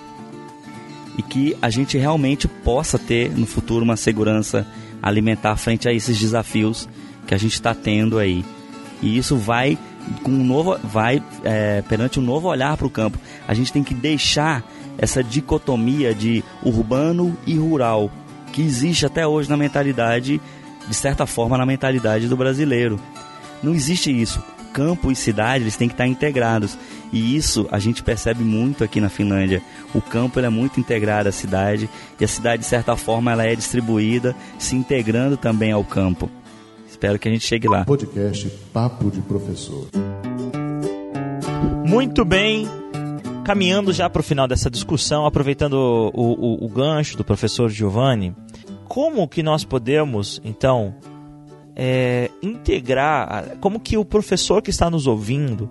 e 1.17 1.21
que 1.21 1.55
a 1.61 1.69
gente 1.69 1.97
realmente 1.97 2.47
possa 2.47 2.97
ter 2.97 3.31
no 3.31 3.45
futuro 3.45 3.83
uma 3.83 3.97
segurança 3.97 4.65
alimentar 5.01 5.55
frente 5.55 5.87
a 5.87 5.93
esses 5.93 6.17
desafios 6.17 6.87
que 7.27 7.33
a 7.33 7.37
gente 7.37 7.53
está 7.53 7.73
tendo 7.73 8.17
aí. 8.17 8.43
E 9.01 9.17
isso 9.17 9.35
vai 9.35 9.77
com 10.23 10.31
um 10.31 10.43
novo, 10.43 10.77
vai 10.83 11.21
é, 11.43 11.81
perante 11.83 12.19
um 12.19 12.23
novo 12.23 12.47
olhar 12.47 12.77
para 12.77 12.87
o 12.87 12.89
campo. 12.89 13.19
A 13.47 13.53
gente 13.53 13.71
tem 13.71 13.83
que 13.83 13.93
deixar 13.93 14.63
essa 14.97 15.23
dicotomia 15.23 16.13
de 16.13 16.43
urbano 16.63 17.37
e 17.45 17.55
rural 17.55 18.11
que 18.51 18.61
existe 18.61 19.05
até 19.05 19.27
hoje 19.27 19.49
na 19.49 19.57
mentalidade 19.57 20.39
de 20.87 20.95
certa 20.95 21.25
forma, 21.25 21.57
na 21.57 21.65
mentalidade 21.65 22.27
do 22.27 22.37
brasileiro. 22.37 22.99
Não 23.61 23.73
existe 23.73 24.09
isso. 24.09 24.41
Campo 24.73 25.09
e 25.09 25.15
cidade 25.15 25.63
eles 25.63 25.77
têm 25.77 25.87
que 25.87 25.93
estar 25.93 26.07
integrados. 26.07 26.77
E 27.11 27.35
isso 27.35 27.67
a 27.71 27.79
gente 27.79 28.03
percebe 28.03 28.43
muito 28.43 28.83
aqui 28.83 28.99
na 28.99 29.09
Finlândia. 29.09 29.61
O 29.93 30.01
campo 30.01 30.39
é 30.39 30.49
muito 30.49 30.79
integrado 30.79 31.29
à 31.29 31.31
cidade 31.31 31.89
e 32.19 32.25
a 32.25 32.27
cidade, 32.27 32.61
de 32.61 32.67
certa 32.67 32.95
forma, 32.95 33.31
ela 33.31 33.45
é 33.45 33.55
distribuída, 33.55 34.35
se 34.59 34.75
integrando 34.75 35.37
também 35.37 35.71
ao 35.71 35.83
campo. 35.83 36.29
Espero 36.87 37.19
que 37.19 37.27
a 37.27 37.31
gente 37.31 37.45
chegue 37.45 37.67
lá. 37.67 37.85
Podcast 37.85 38.49
Papo 38.73 39.09
de 39.09 39.21
Professor. 39.21 39.87
Muito 41.85 42.25
bem, 42.25 42.67
caminhando 43.45 43.93
já 43.93 44.09
para 44.09 44.19
o 44.19 44.23
final 44.23 44.47
dessa 44.47 44.69
discussão, 44.69 45.25
aproveitando 45.25 45.73
o, 45.73 46.09
o, 46.13 46.65
o, 46.65 46.67
gancho 46.67 47.15
do 47.15 47.23
professor 47.23 47.69
Giovanni, 47.69 48.35
como 48.95 49.27
que 49.27 49.43
nós 49.43 49.65
podemos, 49.65 50.39
então, 50.41 50.95
é, 51.75 52.31
integrar, 52.41 53.57
como 53.59 53.77
que 53.77 53.97
o 53.97 54.05
professor 54.05 54.61
que 54.61 54.69
está 54.69 54.89
nos 54.89 55.05
ouvindo, 55.05 55.69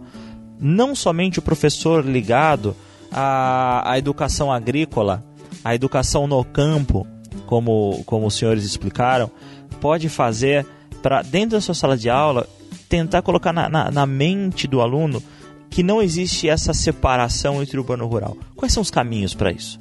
não 0.60 0.94
somente 0.94 1.38
o 1.38 1.42
professor 1.42 2.04
ligado 2.04 2.76
à, 3.10 3.92
à 3.92 3.98
educação 3.98 4.52
agrícola, 4.52 5.24
à 5.64 5.74
educação 5.74 6.26
no 6.26 6.44
campo, 6.44 7.06
como, 7.46 8.02
como 8.04 8.26
os 8.26 8.34
senhores 8.34 8.62
explicaram, 8.62 9.30
pode 9.80 10.10
fazer 10.10 10.66
para, 11.02 11.22
dentro 11.22 11.56
da 11.56 11.62
sua 11.62 11.74
sala 11.74 11.96
de 11.96 12.10
aula, 12.10 12.46
tentar 12.90 13.22
colocar 13.22 13.54
na, 13.54 13.70
na, 13.70 13.90
na 13.90 14.04
mente 14.04 14.66
do 14.66 14.82
aluno 14.82 15.22
que 15.70 15.82
não 15.82 16.02
existe 16.02 16.46
essa 16.46 16.74
separação 16.74 17.62
entre 17.62 17.78
urbano 17.78 18.04
e 18.04 18.06
rural. 18.06 18.36
Quais 18.54 18.74
são 18.74 18.82
os 18.82 18.90
caminhos 18.90 19.32
para 19.32 19.50
isso? 19.50 19.80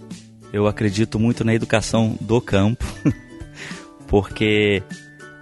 Eu 0.54 0.66
acredito 0.66 1.20
muito 1.20 1.44
na 1.44 1.54
educação 1.54 2.18
do 2.22 2.40
campo. 2.40 2.86
porque 4.14 4.84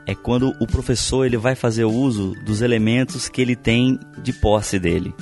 é 0.06 0.16
quando 0.16 0.56
o 0.58 0.66
professor 0.66 1.26
ele 1.26 1.36
vai 1.36 1.56
fazer 1.56 1.84
uso 1.84 2.34
dos 2.46 2.62
elementos 2.62 3.28
que 3.28 3.42
ele 3.42 3.54
tem 3.54 4.00
de 4.24 4.32
posse 4.32 4.80
dele, 4.80 5.14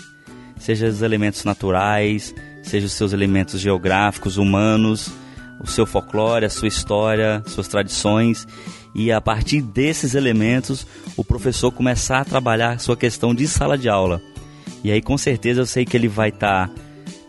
seja 0.55 0.85
os 0.85 1.01
elementos 1.01 1.43
naturais, 1.43 2.31
seja 2.61 2.85
os 2.85 2.91
seus 2.91 3.11
elementos 3.11 3.59
geográficos, 3.59 4.37
humanos, 4.37 5.11
o 5.59 5.65
seu 5.65 5.87
folclore, 5.87 6.45
a 6.45 6.49
sua 6.49 6.67
história, 6.67 7.41
suas 7.47 7.67
tradições, 7.67 8.47
e 8.93 9.11
a 9.11 9.19
partir 9.19 9.63
desses 9.63 10.13
elementos 10.13 10.85
o 11.17 11.25
professor 11.25 11.71
começar 11.71 12.19
a 12.19 12.25
trabalhar 12.25 12.79
sua 12.79 12.95
questão 12.95 13.33
de 13.33 13.47
sala 13.47 13.79
de 13.79 13.89
aula. 13.89 14.21
E 14.83 14.91
aí 14.91 15.01
com 15.01 15.17
certeza 15.17 15.61
eu 15.61 15.65
sei 15.65 15.85
que 15.85 15.97
ele 15.97 16.07
vai 16.07 16.29
estar 16.29 16.67
tá, 16.67 16.73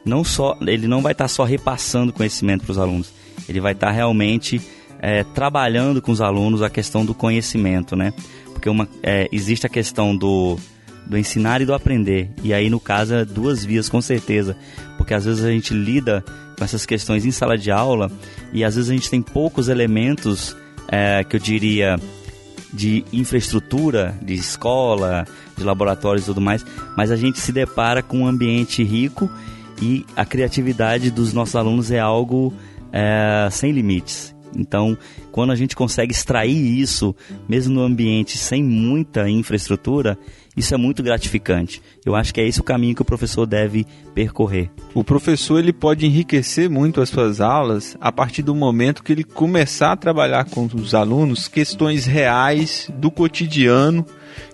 não 0.05 0.23
só 0.23 0.55
ele 0.67 0.87
não 0.87 1.01
vai 1.01 1.13
estar 1.13 1.25
tá 1.25 1.29
só 1.29 1.45
repassando 1.45 2.13
conhecimento 2.13 2.67
para 2.67 2.73
os 2.73 2.79
alunos, 2.79 3.11
ele 3.49 3.59
vai 3.59 3.73
estar 3.73 3.87
tá 3.87 3.93
realmente 3.95 4.61
é, 5.01 5.25
trabalhando 5.25 6.03
com 6.03 6.13
os 6.13 6.21
alunos 6.21 6.63
a 6.63 6.69
questão 6.69 7.05
do 7.05 7.15
conhecimento, 7.15 7.97
né? 7.97 8.13
Porque 8.53 8.69
uma, 8.69 8.87
é, 9.03 9.29
existe 9.33 9.67
a 9.67 9.71
questão 9.71 10.15
do, 10.15 10.59
do 11.07 11.17
ensinar 11.17 11.63
e 11.63 11.67
do 11.67 11.73
aprender. 11.73 12.31
E 12.43 12.53
aí, 12.53 12.69
no 12.69 12.79
caso, 12.79 13.15
é 13.15 13.25
duas 13.25 13.65
vias, 13.65 13.89
com 13.89 14.01
certeza. 14.03 14.57
Porque 14.99 15.15
às 15.15 15.25
vezes 15.25 15.43
a 15.45 15.51
gente 15.51 15.73
lida 15.73 16.23
com 16.57 16.63
essas 16.63 16.85
questões 16.85 17.25
em 17.25 17.31
sala 17.31 17.57
de 17.57 17.71
aula 17.71 18.11
e 18.53 18.63
às 18.63 18.77
vezes 18.77 18.91
a 18.91 18.95
gente 18.95 19.09
tem 19.09 19.23
poucos 19.23 19.69
elementos 19.69 20.55
é, 20.89 21.25
que 21.25 21.37
eu 21.37 21.41
diria 21.41 21.97
de 22.73 23.05
infraestrutura, 23.13 24.15
de 24.23 24.35
escola, 24.35 25.27
de 25.57 25.65
laboratórios 25.65 26.25
e 26.25 26.27
tudo 26.27 26.41
mais, 26.41 26.65
mas 26.97 27.11
a 27.11 27.17
gente 27.17 27.41
se 27.41 27.51
depara 27.51 28.03
com 28.03 28.19
um 28.19 28.27
ambiente 28.27 28.85
rico 28.85 29.29
e 29.81 30.05
a 30.15 30.25
criatividade 30.25 31.11
dos 31.11 31.33
nossos 31.33 31.57
alunos 31.57 31.91
é 31.91 31.99
algo 31.99 32.53
é, 32.93 33.49
sem 33.51 33.73
limites. 33.73 34.35
Então, 34.57 34.97
quando 35.31 35.53
a 35.53 35.57
gente 35.57 35.77
consegue 35.77 36.13
extrair 36.13 36.81
isso, 36.81 37.15
mesmo 37.49 37.75
no 37.75 37.83
ambiente 37.83 38.37
sem 38.37 38.63
muita 38.63 39.29
infraestrutura, 39.29 40.19
isso 40.57 40.75
é 40.75 40.77
muito 40.77 41.03
gratificante. 41.03 41.81
Eu 42.05 42.15
acho 42.15 42.35
que 42.35 42.41
é 42.41 42.47
esse 42.47 42.61
o 42.61 42.65
caminho 42.65 42.95
que 42.95 43.03
o 43.03 43.05
professor 43.05 43.47
deve 43.47 43.87
percorrer. 44.15 44.71
O 44.93 45.05
professor 45.05 45.59
ele 45.59 45.73
pode 45.73 46.05
enriquecer 46.05 46.69
muito 46.69 47.01
as 47.01 47.09
suas 47.09 47.41
aulas 47.41 47.97
a 48.01 48.11
partir 48.11 48.43
do 48.43 48.55
momento 48.55 49.03
que 49.03 49.13
ele 49.13 49.25
começar 49.25 49.93
a 49.93 49.97
trabalhar 49.97 50.45
com 50.47 50.69
os 50.75 50.95
alunos 50.95 51.49
questões 51.49 52.05
reais 52.05 52.91
do 52.95 53.11
cotidiano 53.11 54.05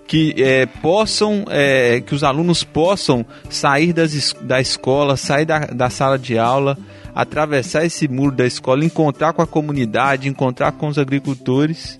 que 0.07 0.33
é, 0.37 0.65
possam 0.65 1.45
é, 1.49 2.01
que 2.01 2.15
os 2.15 2.23
alunos 2.23 2.63
possam 2.63 3.25
sair 3.49 3.91
das, 3.91 4.33
da 4.41 4.61
escola, 4.61 5.17
sair 5.17 5.45
da, 5.45 5.59
da 5.59 5.89
sala 5.89 6.17
de 6.17 6.37
aula 6.37 6.77
atravessar 7.17 7.83
esse 7.83 8.07
muro 8.07 8.35
da 8.35 8.45
escola, 8.45 8.85
encontrar 8.85 9.33
com 9.33 9.41
a 9.41 9.47
comunidade, 9.47 10.29
encontrar 10.29 10.71
com 10.73 10.87
os 10.87 10.99
agricultores 10.99 11.99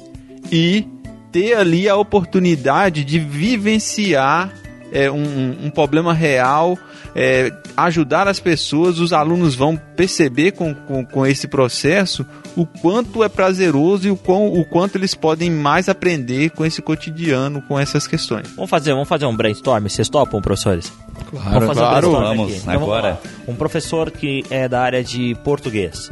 e 0.51 0.87
ter 1.31 1.55
ali 1.55 1.89
a 1.89 1.95
oportunidade 1.95 3.03
de 3.03 3.17
vivenciar 3.17 4.53
é, 4.91 5.09
um, 5.09 5.65
um, 5.65 5.69
problema 5.71 6.13
real, 6.13 6.77
é, 7.15 7.51
ajudar 7.75 8.27
as 8.27 8.39
pessoas, 8.39 8.99
os 8.99 9.11
alunos 9.11 9.55
vão 9.55 9.75
perceber 9.75 10.51
com, 10.51 10.73
com, 10.75 11.03
com, 11.03 11.25
esse 11.25 11.47
processo 11.47 12.23
o 12.55 12.63
quanto 12.63 13.23
é 13.23 13.27
prazeroso 13.27 14.07
e 14.07 14.11
o, 14.11 14.15
quão, 14.15 14.53
o 14.53 14.63
quanto 14.65 14.99
eles 14.99 15.15
podem 15.15 15.49
mais 15.49 15.89
aprender 15.89 16.51
com 16.51 16.63
esse 16.63 16.79
cotidiano, 16.79 17.59
com 17.63 17.77
essas 17.77 18.05
questões. 18.05 18.49
Vamos 18.55 18.69
fazer, 18.69 18.91
vamos 18.93 19.09
fazer 19.09 19.25
um 19.25 19.35
brainstorm, 19.35 19.89
vocês 19.89 20.07
topam, 20.09 20.39
professores? 20.41 20.93
Claro, 21.29 21.51
vamos 21.51 21.67
fazer 21.67 21.79
claro, 21.79 22.09
um 22.09 22.11
vamos, 22.11 22.51
aqui. 22.51 22.61
Então, 22.61 22.73
agora. 22.73 23.19
Vamos 23.23 23.47
um 23.47 23.55
professor 23.55 24.11
que 24.11 24.43
é 24.49 24.67
da 24.67 24.81
área 24.81 25.03
de 25.03 25.35
português. 25.43 26.11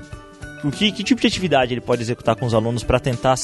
O 0.63 0.71
que, 0.71 0.91
que 0.91 1.03
tipo 1.03 1.21
de 1.21 1.27
atividade 1.27 1.73
ele 1.73 1.81
pode 1.81 2.01
executar 2.01 2.35
com 2.35 2.45
os 2.45 2.53
alunos 2.53 2.83
para 2.83 2.99
tentar 2.99 3.35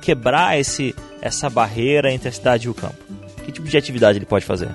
quebrar 0.00 0.58
esse, 0.58 0.94
essa 1.20 1.50
barreira 1.50 2.12
entre 2.12 2.28
a 2.28 2.32
cidade 2.32 2.66
e 2.66 2.70
o 2.70 2.74
campo? 2.74 2.96
Que 3.44 3.52
tipo 3.52 3.68
de 3.68 3.76
atividade 3.76 4.18
ele 4.18 4.26
pode 4.26 4.44
fazer? 4.44 4.68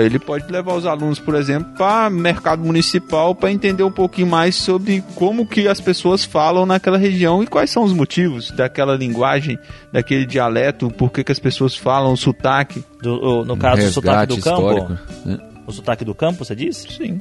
Ele 0.00 0.18
pode 0.18 0.50
levar 0.50 0.74
os 0.74 0.86
alunos, 0.86 1.18
por 1.18 1.34
exemplo, 1.34 1.72
para 1.76 2.08
mercado 2.08 2.64
municipal 2.64 3.34
para 3.34 3.50
entender 3.50 3.82
um 3.82 3.90
pouquinho 3.90 4.26
mais 4.26 4.54
sobre 4.54 5.02
como 5.14 5.46
que 5.46 5.68
as 5.68 5.80
pessoas 5.80 6.24
falam 6.24 6.64
naquela 6.64 6.96
região 6.96 7.42
e 7.42 7.46
quais 7.46 7.70
são 7.70 7.82
os 7.82 7.92
motivos 7.92 8.50
daquela 8.50 8.96
linguagem, 8.96 9.58
daquele 9.92 10.24
dialeto, 10.24 10.90
por 10.90 11.10
que, 11.10 11.22
que 11.22 11.32
as 11.32 11.38
pessoas 11.38 11.76
falam, 11.76 12.12
o 12.12 12.16
sotaque. 12.16 12.84
Do, 13.02 13.44
no 13.44 13.56
caso, 13.56 13.82
um 13.82 13.86
o 13.86 13.90
sotaque 13.90 14.34
do 14.34 14.40
campo? 14.40 14.98
Né? 15.24 15.38
O 15.66 15.72
sotaque 15.72 16.04
do 16.04 16.14
campo, 16.14 16.44
você 16.44 16.56
disse? 16.56 16.92
Sim. 16.92 17.18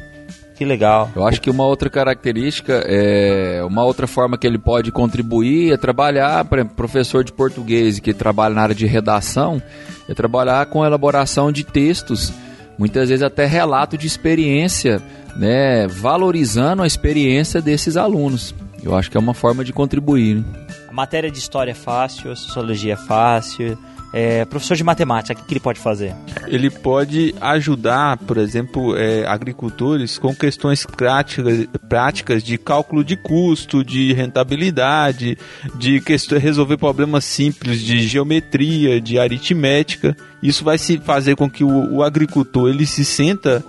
Que 0.56 0.66
legal. 0.66 1.10
Eu 1.16 1.26
acho 1.26 1.42
que 1.42 1.50
uma 1.50 1.66
outra 1.66 1.90
característica, 1.90 2.84
é 2.86 3.64
uma 3.64 3.84
outra 3.84 4.06
forma 4.06 4.38
que 4.38 4.46
ele 4.46 4.60
pode 4.60 4.92
contribuir 4.92 5.74
é 5.74 5.78
trabalhar, 5.78 6.46
por 6.46 6.60
exemplo, 6.60 6.76
professor 6.76 7.24
de 7.24 7.34
português 7.34 8.00
que 8.00 8.14
trabalha 8.14 8.54
na 8.54 8.62
área 8.62 8.76
de 8.76 8.86
redação, 8.86 9.60
é 10.08 10.14
trabalhar 10.14 10.66
com 10.68 10.84
a 10.84 10.88
elaboração 10.88 11.52
de 11.52 11.64
textos 11.64 12.32
muitas 12.78 13.10
vezes 13.10 13.24
até 13.24 13.46
relato 13.46 13.98
de 13.98 14.08
experiência, 14.08 15.02
né, 15.36 15.88
valorizando 15.88 16.84
a 16.84 16.88
experiência 16.88 17.62
desses 17.62 17.98
alunos. 17.98 18.54
Eu 18.84 18.96
acho 18.96 19.12
que 19.12 19.18
é 19.18 19.20
uma 19.20 19.34
forma 19.34 19.64
de 19.64 19.72
contribuir. 19.72 20.38
Né? 20.38 20.44
A 20.90 20.94
matéria 20.94 21.30
de 21.30 21.38
história 21.38 21.72
é 21.72 21.76
fácil, 21.76 22.32
a 22.32 22.36
sociologia 22.36 22.94
é 22.94 22.98
fácil, 22.98 23.78
é, 24.13 24.43
professor 24.43 24.76
de 24.76 24.84
matemática, 24.84 25.34
o 25.34 25.36
que, 25.38 25.47
que, 25.47 25.54
ele 25.54 25.60
pode 25.60 25.80
fazer? 25.80 26.13
Ele 26.47 26.69
pode 26.69 27.34
ajudar, 27.39 28.17
por 28.17 28.38
exemplo, 28.38 28.95
é, 28.97 29.26
agricultores 29.26 30.17
com 30.17 30.36
questões 30.36 30.86
práticas, 30.86 31.65
práticas 31.88 32.43
de 32.43 32.58
cálculo 32.58 33.04
de 33.04 33.15
custo, 33.15 33.84
de 33.86 34.12
rentabilidade, 34.13 35.38
de 35.76 36.02
questão, 36.02 36.38
resolver 36.38 36.78
problemas 36.78 37.24
simples 37.24 37.80
de 37.80 38.02
geometria, 38.06 39.00
de 39.00 39.17
aritmética. 39.17 40.15
Isso 40.43 40.63
vai 40.63 40.78
se 40.78 40.97
fazer 40.97 41.38
com 41.38 41.50
que 41.50 41.63
o, 41.63 41.95
o 41.95 42.04
agricultor 42.04 42.69
ele 42.69 42.86
se 42.86 43.06
sinta, 43.06 43.63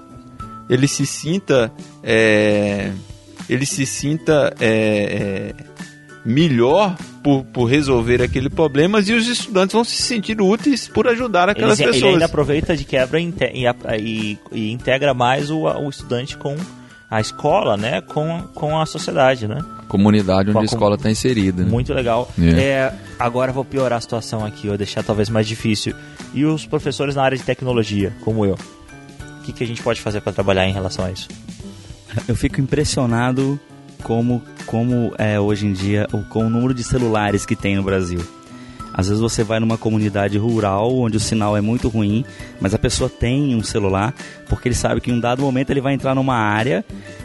ele 0.68 0.88
se 0.88 1.06
sinta, 1.06 1.70
é, 2.02 2.90
ele 3.48 3.66
se 3.66 3.86
sinta 3.86 4.52
é, 4.58 5.54
é 5.68 5.71
melhor 6.24 6.96
por, 7.22 7.44
por 7.44 7.64
resolver 7.64 8.22
aquele 8.22 8.48
problema 8.48 9.00
e 9.00 9.12
os 9.12 9.26
estudantes 9.26 9.72
vão 9.72 9.84
se 9.84 10.00
sentir 10.02 10.40
úteis 10.40 10.88
por 10.88 11.08
ajudar 11.08 11.48
aquelas 11.48 11.78
ele, 11.78 11.88
pessoas. 11.88 12.04
Ele 12.04 12.12
ainda 12.14 12.24
aproveita 12.26 12.76
de 12.76 12.84
quebra 12.84 13.20
e, 13.20 13.32
e, 13.98 14.38
e 14.52 14.72
integra 14.72 15.12
mais 15.12 15.50
o, 15.50 15.62
o, 15.62 15.88
estudante 15.88 16.36
com 16.36 16.56
a 17.10 17.20
escola, 17.20 17.76
né? 17.76 18.00
Com, 18.00 18.42
com 18.54 18.80
a 18.80 18.86
sociedade, 18.86 19.46
né? 19.46 19.58
Comunidade 19.88 20.50
onde 20.50 20.58
a, 20.58 20.62
a 20.62 20.64
escola 20.64 20.94
está 20.94 21.10
inserida. 21.10 21.62
Né? 21.62 21.70
Muito 21.70 21.92
legal. 21.92 22.30
É. 22.40 22.60
É, 22.60 22.94
agora 23.18 23.52
vou 23.52 23.64
piorar 23.64 23.98
a 23.98 24.00
situação 24.00 24.44
aqui, 24.44 24.68
vou 24.68 24.78
deixar 24.78 25.02
talvez 25.02 25.28
mais 25.28 25.46
difícil. 25.46 25.94
E 26.32 26.44
os 26.44 26.64
professores 26.64 27.14
na 27.14 27.22
área 27.22 27.36
de 27.36 27.44
tecnologia, 27.44 28.12
como 28.24 28.46
eu? 28.46 28.56
O 29.38 29.42
que, 29.42 29.52
que 29.52 29.64
a 29.64 29.66
gente 29.66 29.82
pode 29.82 30.00
fazer 30.00 30.20
para 30.20 30.32
trabalhar 30.32 30.66
em 30.66 30.72
relação 30.72 31.04
a 31.04 31.10
isso? 31.10 31.28
Eu 32.28 32.36
fico 32.36 32.60
impressionado 32.60 33.58
como, 34.02 34.42
como 34.66 35.12
é 35.18 35.38
hoje 35.38 35.66
em 35.66 35.72
dia, 35.72 36.06
com 36.28 36.46
o 36.46 36.50
número 36.50 36.74
de 36.74 36.84
celulares 36.84 37.46
que 37.46 37.56
tem 37.56 37.76
no 37.76 37.82
Brasil. 37.82 38.20
Às 38.94 39.08
vezes 39.08 39.20
você 39.20 39.42
vai 39.42 39.58
numa 39.58 39.78
comunidade 39.78 40.36
rural 40.36 40.94
onde 40.98 41.16
o 41.16 41.20
sinal 41.20 41.56
é 41.56 41.60
muito 41.60 41.88
ruim, 41.88 42.24
mas 42.60 42.74
a 42.74 42.78
pessoa 42.78 43.08
tem 43.08 43.54
um 43.54 43.62
celular 43.62 44.14
porque 44.48 44.68
ele 44.68 44.74
sabe 44.74 45.00
que 45.00 45.10
em 45.10 45.14
um 45.14 45.20
dado 45.20 45.42
momento 45.42 45.70
ele 45.70 45.80
vai 45.80 45.94
entrar 45.94 46.14
numa 46.14 46.36
área 46.36 46.84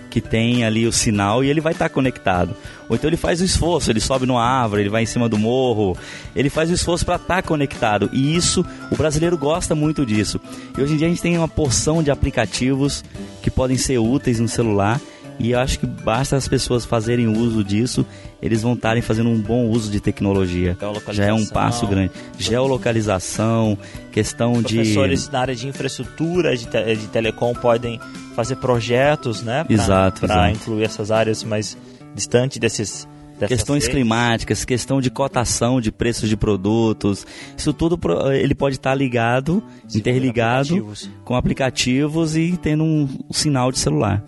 que 0.10 0.22
tem 0.22 0.64
ali 0.64 0.88
o 0.88 0.94
sinal 0.94 1.44
e 1.44 1.50
ele 1.50 1.60
vai 1.60 1.74
estar 1.74 1.90
conectado. 1.90 2.56
Ou 2.88 2.96
então 2.96 3.10
ele 3.10 3.18
faz 3.18 3.42
o 3.42 3.44
esforço, 3.44 3.92
ele 3.92 4.00
sobe 4.00 4.26
numa 4.26 4.42
árvore, 4.42 4.82
ele 4.82 4.90
vai 4.90 5.04
em 5.04 5.06
cima 5.06 5.28
do 5.28 5.38
morro, 5.38 5.98
ele 6.34 6.50
faz 6.50 6.72
o 6.72 6.74
esforço 6.74 7.06
para 7.06 7.18
estar 7.18 7.44
conectado. 7.44 8.10
E 8.14 8.34
isso, 8.36 8.66
o 8.90 8.96
brasileiro 8.96 9.38
gosta 9.38 9.76
muito 9.76 10.06
disso. 10.06 10.40
E 10.78 10.82
hoje 10.82 10.94
em 10.94 10.98
dia 10.98 11.08
a 11.08 11.10
gente 11.10 11.22
tem 11.22 11.38
uma 11.38 11.50
porção 11.50 12.02
de 12.02 12.10
aplicativos 12.10 13.04
que 13.42 13.52
podem 13.52 13.78
ser 13.78 13.98
úteis 13.98 14.40
no 14.40 14.48
celular 14.48 15.02
e 15.40 15.52
eu 15.52 15.60
acho 15.60 15.80
que 15.80 15.86
basta 15.86 16.36
as 16.36 16.48
pessoas 16.48 16.86
fazerem 16.86 17.28
uso 17.28 17.64
disso, 17.64 18.06
eles 18.42 18.62
vão 18.62 18.74
estarem 18.74 19.02
fazendo 19.02 19.30
um 19.30 19.40
bom 19.40 19.68
uso 19.68 19.92
de 19.92 20.00
tecnologia. 20.00 20.78
Já 21.12 21.26
é 21.26 21.34
um 21.34 21.46
passo 21.46 21.86
grande. 21.86 22.12
Geolocalização, 22.38 23.78
questão 24.12 24.54
Professores 24.54 24.88
de. 24.88 24.94
Professores 24.94 25.30
na 25.30 25.40
área 25.40 25.56
de 25.56 25.68
infraestrutura 25.68 26.56
de, 26.56 26.66
te 26.66 26.96
de 26.96 27.08
telecom 27.08 27.54
podem 27.54 28.00
fazer 28.36 28.56
projetos, 28.58 29.42
né? 29.42 29.64
Pra, 29.64 29.74
exato. 29.74 30.22
Para 30.22 30.52
incluir 30.52 30.84
essas 30.84 31.12
áreas 31.12 31.44
mais 31.44 31.78
distantes 32.16 32.58
desses. 32.58 33.08
Questões 33.48 33.84
redes. 33.84 33.90
climáticas, 33.90 34.66
questão 34.66 35.00
de 35.00 35.12
cotação 35.12 35.80
de 35.80 35.92
preços 35.92 36.28
de 36.28 36.36
produtos, 36.36 37.24
isso 37.56 37.72
tudo 37.72 38.00
ele 38.32 38.56
pode 38.56 38.78
estar 38.78 38.96
ligado, 38.96 39.62
Sim, 39.88 40.00
interligado 40.00 40.70
aplicativos. 40.70 41.10
com 41.24 41.36
aplicativos 41.36 42.36
e 42.36 42.58
tendo 42.58 42.84
um 42.84 43.08
sinal 43.32 43.72
de 43.72 43.78
celular. 43.78 44.24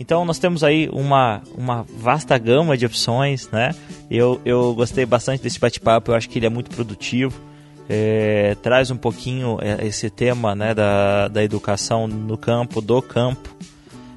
Então 0.00 0.24
nós 0.24 0.38
temos 0.38 0.62
aí 0.62 0.88
uma, 0.92 1.42
uma 1.56 1.82
vasta 1.82 2.38
gama 2.38 2.76
de 2.76 2.86
opções, 2.86 3.48
né? 3.50 3.74
Eu, 4.08 4.40
eu 4.44 4.72
gostei 4.72 5.04
bastante 5.04 5.42
desse 5.42 5.58
bate-papo, 5.58 6.12
eu 6.12 6.14
acho 6.14 6.30
que 6.30 6.38
ele 6.38 6.46
é 6.46 6.48
muito 6.48 6.70
produtivo. 6.70 7.40
É, 7.88 8.56
traz 8.62 8.92
um 8.92 8.96
pouquinho 8.96 9.58
é, 9.60 9.84
esse 9.84 10.08
tema 10.08 10.54
né, 10.54 10.72
da, 10.72 11.26
da 11.26 11.42
educação 11.42 12.06
no 12.06 12.36
campo, 12.36 12.80
do 12.80 13.02
campo, 13.02 13.56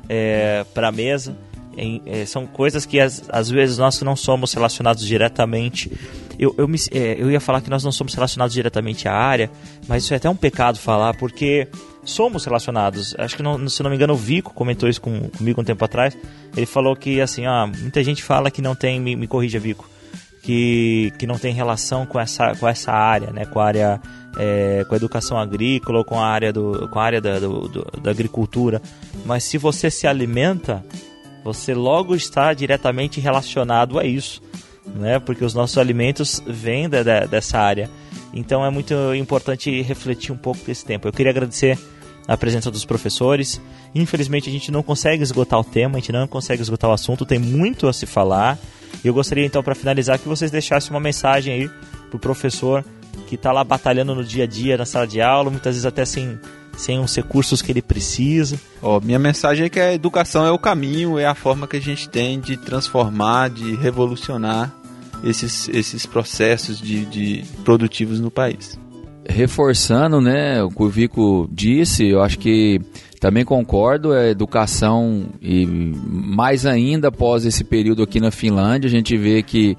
é, 0.08 0.64
para 0.72 0.90
a 0.90 0.92
mesa. 0.92 1.36
Em, 1.76 2.02
é, 2.06 2.26
são 2.26 2.46
coisas 2.46 2.86
que 2.86 3.00
às, 3.00 3.24
às 3.30 3.50
vezes 3.50 3.78
nós 3.78 4.00
não 4.02 4.16
somos 4.16 4.54
relacionados 4.54 5.04
diretamente 5.04 5.90
eu, 6.42 6.56
eu, 6.58 6.68
me, 6.68 6.78
é, 6.92 7.16
eu 7.20 7.30
ia 7.30 7.40
falar 7.40 7.62
que 7.62 7.70
nós 7.70 7.84
não 7.84 7.92
somos 7.92 8.16
relacionados 8.16 8.52
diretamente 8.52 9.08
à 9.08 9.14
área, 9.14 9.52
mas 9.88 10.04
isso 10.04 10.14
é 10.16 10.18
até 10.18 10.28
um 10.28 10.36
pecado 10.36 10.80
falar, 10.80 11.16
porque 11.16 11.68
somos 12.04 12.46
relacionados. 12.46 13.16
Acho 13.18 13.36
que, 13.36 13.44
não, 13.44 13.68
se 13.70 13.82
não 13.84 13.90
me 13.90 13.96
engano, 13.96 14.14
o 14.14 14.18
Vico 14.18 14.54
comentou 14.54 14.90
isso 14.90 15.02
com, 15.02 15.30
comigo 15.30 15.62
um 15.62 15.64
tempo 15.64 15.84
atrás. 15.84 16.18
Ele 16.56 16.66
falou 16.66 16.96
que, 16.96 17.22
assim, 17.22 17.46
ó, 17.48 17.68
muita 17.68 18.04
gente 18.04 18.24
fala 18.24 18.52
que 18.52 18.62
não 18.62 18.76
tem, 18.76 19.00
me, 19.00 19.16
me 19.16 19.28
corrija, 19.28 19.60
Vico, 19.60 19.90
que, 20.42 21.14
que 21.18 21.28
não 21.28 21.38
tem 21.38 21.54
relação 21.54 22.06
com 22.06 22.20
essa, 22.20 22.56
com 22.56 22.68
essa 22.68 22.92
área, 22.92 23.32
né, 23.32 23.46
com 23.46 23.60
a 23.60 23.66
área, 23.66 24.02
é, 24.38 24.86
com 24.88 24.94
a 24.94 24.98
educação 24.98 25.38
agrícola 25.38 26.00
ou 26.00 26.06
com 26.06 26.20
a 26.20 26.26
área, 26.26 26.52
do, 26.52 26.88
com 26.90 27.00
a 27.00 27.04
área 27.04 27.22
da, 27.22 27.40
do, 27.40 27.68
do, 27.68 28.02
da 28.02 28.12
agricultura. 28.12 28.82
Mas 29.26 29.44
se 29.44 29.58
você 29.58 29.90
se 29.92 30.08
alimenta, 30.08 30.84
você 31.44 31.74
logo 31.74 32.16
está 32.16 32.54
diretamente 32.54 33.20
relacionado 33.20 34.00
a 34.00 34.04
isso, 34.04 34.42
né, 34.96 35.20
porque 35.20 35.46
os 35.46 35.54
nossos 35.54 35.78
alimentos 35.78 36.42
vêm 36.46 36.90
de, 36.90 37.04
de, 37.04 37.28
dessa 37.28 37.60
área. 37.60 37.90
Então 38.34 38.66
é 38.66 38.70
muito 38.70 38.94
importante 39.14 39.82
refletir 39.82 40.32
um 40.32 40.38
pouco 40.38 40.66
desse 40.66 40.86
tempo. 40.86 41.08
Eu 41.08 41.14
queria 41.14 41.32
agradecer 41.32 41.78
a 42.28 42.38
presença 42.38 42.72
dos 42.72 42.86
professores. 42.86 43.62
Infelizmente 43.94 44.50
a 44.50 44.52
gente 44.52 44.72
não 44.72 44.84
consegue 44.84 45.24
esgotar 45.24 45.60
o 45.60 45.64
tema, 45.64 45.98
a 45.98 46.00
gente 46.00 46.12
não 46.12 46.28
consegue 46.28 46.62
esgotar 46.62 46.90
o 46.90 46.94
assunto, 46.94 47.26
tem 47.26 47.40
muito 47.40 47.88
a 47.88 47.94
se 47.94 48.06
falar. 48.06 48.58
E 49.04 49.08
eu 49.08 49.14
gostaria 49.14 49.46
então 49.46 49.64
para 49.64 49.76
finalizar 49.76 50.20
que 50.20 50.28
vocês 50.28 50.52
deixassem 50.52 50.92
uma 50.92 51.00
mensagem 51.00 51.54
aí 51.54 51.70
pro 52.10 52.20
professor 52.20 52.86
que 53.28 53.36
está 53.36 53.52
lá 53.52 53.64
batalhando 53.64 54.14
no 54.14 54.24
dia 54.24 54.44
a 54.44 54.48
dia 54.48 54.78
na 54.78 54.86
sala 54.86 55.08
de 55.08 55.22
aula, 55.22 55.50
muitas 55.50 55.76
vezes 55.76 55.86
até 55.86 56.06
sem 56.06 56.40
sem 56.78 57.00
os 57.00 57.16
recursos 57.16 57.62
que 57.62 57.72
ele 57.72 57.82
precisa. 57.82 58.60
Ó, 58.82 59.00
minha 59.00 59.20
mensagem 59.20 59.66
é 59.66 59.70
que 59.70 59.80
a 59.80 59.94
educação 59.94 60.46
é 60.46 60.52
o 60.52 60.58
caminho, 60.58 61.20
é 61.20 61.26
a 61.26 61.36
forma 61.36 61.68
que 61.68 61.78
a 61.78 61.82
gente 61.82 62.10
tem 62.10 62.40
de 62.40 62.58
transformar, 62.58 63.50
de 63.50 63.76
revolucionar 63.76 64.74
esses, 65.24 65.70
esses 65.70 66.06
processos 66.06 66.80
de, 66.80 67.06
de 67.06 67.44
produtivos 67.64 68.20
no 68.20 68.32
país. 68.32 68.80
Reforçando, 69.28 70.20
né, 70.20 70.64
o 70.64 70.70
que 70.70 70.84
o 70.84 70.90
Vico 70.90 71.48
disse, 71.52 72.08
eu 72.08 72.22
acho 72.22 72.40
que 72.40 72.82
também 73.20 73.46
concordo, 73.46 74.14
a 74.14 74.28
educação 74.28 75.28
e 75.40 75.66
mais 75.66 76.66
ainda 76.66 77.10
após 77.10 77.46
esse 77.46 77.64
período 77.64 78.02
aqui 78.02 78.20
na 78.20 78.32
Finlândia, 78.32 78.88
a 78.88 78.92
gente 78.92 79.16
vê 79.16 79.44
que 79.44 79.78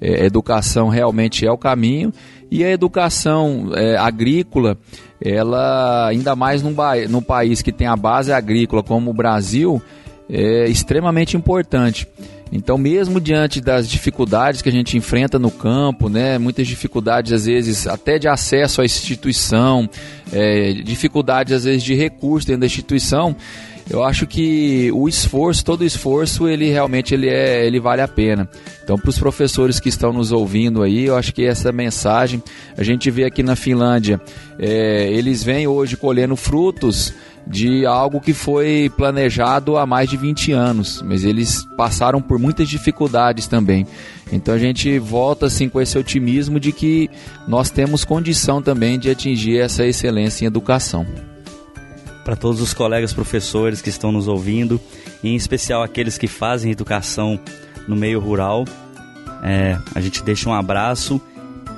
é, 0.00 0.24
educação 0.24 0.88
realmente 0.88 1.44
é 1.44 1.50
o 1.50 1.58
caminho 1.58 2.12
e 2.50 2.62
a 2.62 2.70
educação 2.70 3.72
é, 3.74 3.96
agrícola, 3.96 4.78
ela 5.20 6.06
ainda 6.06 6.36
mais 6.36 6.62
num, 6.62 6.74
num 7.08 7.22
país 7.22 7.62
que 7.62 7.72
tem 7.72 7.88
a 7.88 7.96
base 7.96 8.32
agrícola 8.32 8.80
como 8.80 9.10
o 9.10 9.14
Brasil, 9.14 9.82
é 10.28 10.68
extremamente 10.68 11.36
importante. 11.36 12.06
Então, 12.54 12.78
mesmo 12.78 13.20
diante 13.20 13.60
das 13.60 13.88
dificuldades 13.88 14.62
que 14.62 14.68
a 14.68 14.72
gente 14.72 14.96
enfrenta 14.96 15.40
no 15.40 15.50
campo, 15.50 16.08
né, 16.08 16.38
muitas 16.38 16.68
dificuldades 16.68 17.32
às 17.32 17.46
vezes 17.46 17.88
até 17.88 18.16
de 18.16 18.28
acesso 18.28 18.80
à 18.80 18.84
instituição, 18.84 19.90
é, 20.32 20.72
dificuldades 20.72 21.52
às 21.52 21.64
vezes 21.64 21.82
de 21.82 21.94
recurso 21.94 22.46
dentro 22.46 22.60
da 22.60 22.66
instituição, 22.66 23.34
eu 23.90 24.04
acho 24.04 24.24
que 24.24 24.88
o 24.94 25.08
esforço, 25.08 25.64
todo 25.64 25.80
o 25.80 25.84
esforço, 25.84 26.48
ele 26.48 26.70
realmente 26.70 27.12
ele 27.12 27.28
é, 27.28 27.66
ele 27.66 27.80
vale 27.80 28.00
a 28.00 28.08
pena. 28.08 28.48
Então, 28.82 28.96
para 28.96 29.10
os 29.10 29.18
professores 29.18 29.80
que 29.80 29.88
estão 29.88 30.12
nos 30.12 30.30
ouvindo 30.30 30.82
aí, 30.82 31.06
eu 31.06 31.16
acho 31.16 31.34
que 31.34 31.44
essa 31.44 31.72
mensagem, 31.72 32.40
a 32.78 32.84
gente 32.84 33.10
vê 33.10 33.24
aqui 33.24 33.42
na 33.42 33.56
Finlândia, 33.56 34.20
é, 34.60 35.08
eles 35.12 35.42
vêm 35.42 35.66
hoje 35.66 35.96
colhendo 35.96 36.36
frutos 36.36 37.12
de 37.46 37.84
algo 37.84 38.20
que 38.20 38.32
foi 38.32 38.90
planejado 38.96 39.76
há 39.76 39.86
mais 39.86 40.08
de 40.08 40.16
20 40.16 40.52
anos, 40.52 41.02
mas 41.02 41.24
eles 41.24 41.66
passaram 41.76 42.20
por 42.20 42.38
muitas 42.38 42.68
dificuldades 42.68 43.46
também. 43.46 43.86
Então 44.32 44.54
a 44.54 44.58
gente 44.58 44.98
volta 44.98 45.46
assim 45.46 45.68
com 45.68 45.80
esse 45.80 45.98
otimismo 45.98 46.58
de 46.58 46.72
que 46.72 47.10
nós 47.46 47.70
temos 47.70 48.04
condição 48.04 48.62
também 48.62 48.98
de 48.98 49.10
atingir 49.10 49.58
essa 49.58 49.84
excelência 49.84 50.44
em 50.44 50.46
educação. 50.46 51.06
Para 52.24 52.36
todos 52.36 52.62
os 52.62 52.72
colegas 52.72 53.12
professores 53.12 53.82
que 53.82 53.90
estão 53.90 54.10
nos 54.10 54.26
ouvindo, 54.26 54.80
em 55.22 55.36
especial 55.36 55.82
aqueles 55.82 56.16
que 56.16 56.26
fazem 56.26 56.72
educação 56.72 57.38
no 57.86 57.94
meio 57.94 58.18
rural, 58.18 58.64
é, 59.42 59.78
a 59.94 60.00
gente 60.00 60.22
deixa 60.22 60.48
um 60.48 60.54
abraço 60.54 61.20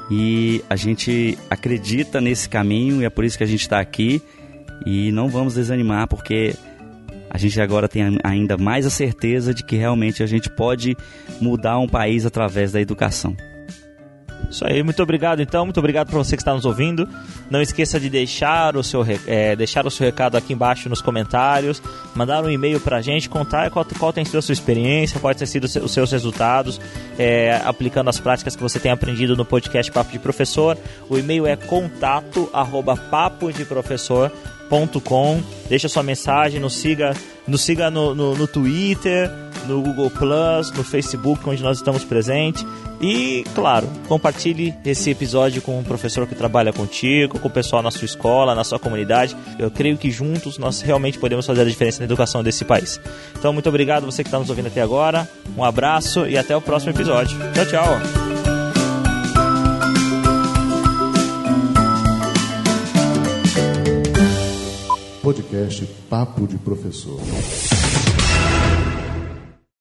e 0.08 0.62
a 0.70 0.76
gente 0.76 1.36
acredita 1.50 2.20
nesse 2.20 2.48
caminho 2.48 3.02
e 3.02 3.04
é 3.04 3.10
por 3.10 3.24
isso 3.24 3.36
que 3.36 3.42
a 3.42 3.46
gente 3.46 3.62
está 3.62 3.80
aqui 3.80 4.22
e 4.84 5.10
não 5.12 5.28
vamos 5.28 5.54
desanimar 5.54 6.06
porque 6.08 6.54
a 7.30 7.38
gente 7.38 7.60
agora 7.60 7.88
tem 7.88 8.18
ainda 8.24 8.56
mais 8.56 8.86
a 8.86 8.90
certeza 8.90 9.52
de 9.52 9.62
que 9.62 9.76
realmente 9.76 10.22
a 10.22 10.26
gente 10.26 10.48
pode 10.48 10.96
mudar 11.40 11.78
um 11.78 11.88
país 11.88 12.24
através 12.24 12.72
da 12.72 12.80
educação. 12.80 13.36
Isso 14.50 14.64
aí, 14.64 14.82
muito 14.82 15.02
obrigado 15.02 15.42
então, 15.42 15.64
muito 15.64 15.78
obrigado 15.78 16.08
para 16.08 16.18
você 16.18 16.36
que 16.36 16.42
está 16.42 16.54
nos 16.54 16.64
ouvindo. 16.64 17.08
Não 17.50 17.60
esqueça 17.60 17.98
de 17.98 18.08
deixar 18.08 18.76
o 18.76 18.82
seu, 18.82 19.04
é, 19.26 19.56
deixar 19.56 19.86
o 19.86 19.90
seu 19.90 20.06
recado 20.06 20.36
aqui 20.36 20.52
embaixo 20.52 20.88
nos 20.88 21.02
comentários, 21.02 21.82
mandar 22.14 22.44
um 22.44 22.50
e-mail 22.50 22.78
para 22.78 22.98
a 22.98 23.02
gente, 23.02 23.28
contar 23.28 23.70
qual, 23.70 23.84
qual 23.98 24.12
tem 24.12 24.24
sido 24.24 24.38
a 24.38 24.42
sua 24.42 24.52
experiência, 24.52 25.18
quais 25.18 25.36
têm 25.36 25.46
sido 25.46 25.64
os 25.64 25.90
seus 25.90 26.12
resultados, 26.12 26.80
é, 27.18 27.60
aplicando 27.64 28.08
as 28.08 28.20
práticas 28.20 28.54
que 28.54 28.62
você 28.62 28.78
tem 28.78 28.92
aprendido 28.92 29.36
no 29.36 29.44
podcast 29.44 29.90
Papo 29.90 30.12
de 30.12 30.18
Professor. 30.18 30.78
O 31.08 31.18
e-mail 31.18 31.46
é 31.46 31.56
contato 31.56 32.48
arroba 32.52 32.96
papo 32.96 33.52
de 33.52 33.64
professor 33.64 34.30
com 35.00 35.42
Deixa 35.68 35.88
sua 35.88 36.02
mensagem, 36.02 36.60
nos 36.60 36.74
siga, 36.74 37.12
nos 37.46 37.62
siga 37.62 37.90
no, 37.90 38.14
no, 38.14 38.34
no 38.34 38.46
Twitter, 38.46 39.30
no 39.66 39.82
Google 39.82 40.10
Plus, 40.10 40.70
no 40.72 40.84
Facebook, 40.84 41.48
onde 41.48 41.62
nós 41.62 41.78
estamos 41.78 42.04
presentes. 42.04 42.64
E, 43.00 43.44
claro, 43.54 43.88
compartilhe 44.08 44.72
esse 44.84 45.10
episódio 45.10 45.60
com 45.60 45.78
um 45.78 45.82
professor 45.82 46.26
que 46.26 46.34
trabalha 46.34 46.72
contigo, 46.72 47.38
com 47.38 47.48
o 47.48 47.50
pessoal 47.50 47.82
na 47.82 47.90
sua 47.90 48.04
escola, 48.04 48.54
na 48.54 48.64
sua 48.64 48.78
comunidade. 48.78 49.36
Eu 49.58 49.70
creio 49.70 49.98
que 49.98 50.10
juntos 50.10 50.56
nós 50.56 50.80
realmente 50.80 51.18
podemos 51.18 51.44
fazer 51.44 51.62
a 51.62 51.64
diferença 51.64 51.98
na 51.98 52.04
educação 52.04 52.42
desse 52.42 52.64
país. 52.64 53.00
Então, 53.36 53.52
muito 53.52 53.68
obrigado 53.68 54.06
você 54.06 54.22
que 54.22 54.28
está 54.28 54.38
nos 54.38 54.48
ouvindo 54.48 54.68
até 54.68 54.80
agora. 54.80 55.28
Um 55.56 55.64
abraço 55.64 56.26
e 56.26 56.38
até 56.38 56.56
o 56.56 56.60
próximo 56.60 56.92
episódio. 56.92 57.36
Tchau, 57.52 57.66
tchau. 57.66 58.55
Podcast 65.26 65.82
Papo 66.08 66.46
de 66.46 66.56
Professor. 66.56 67.18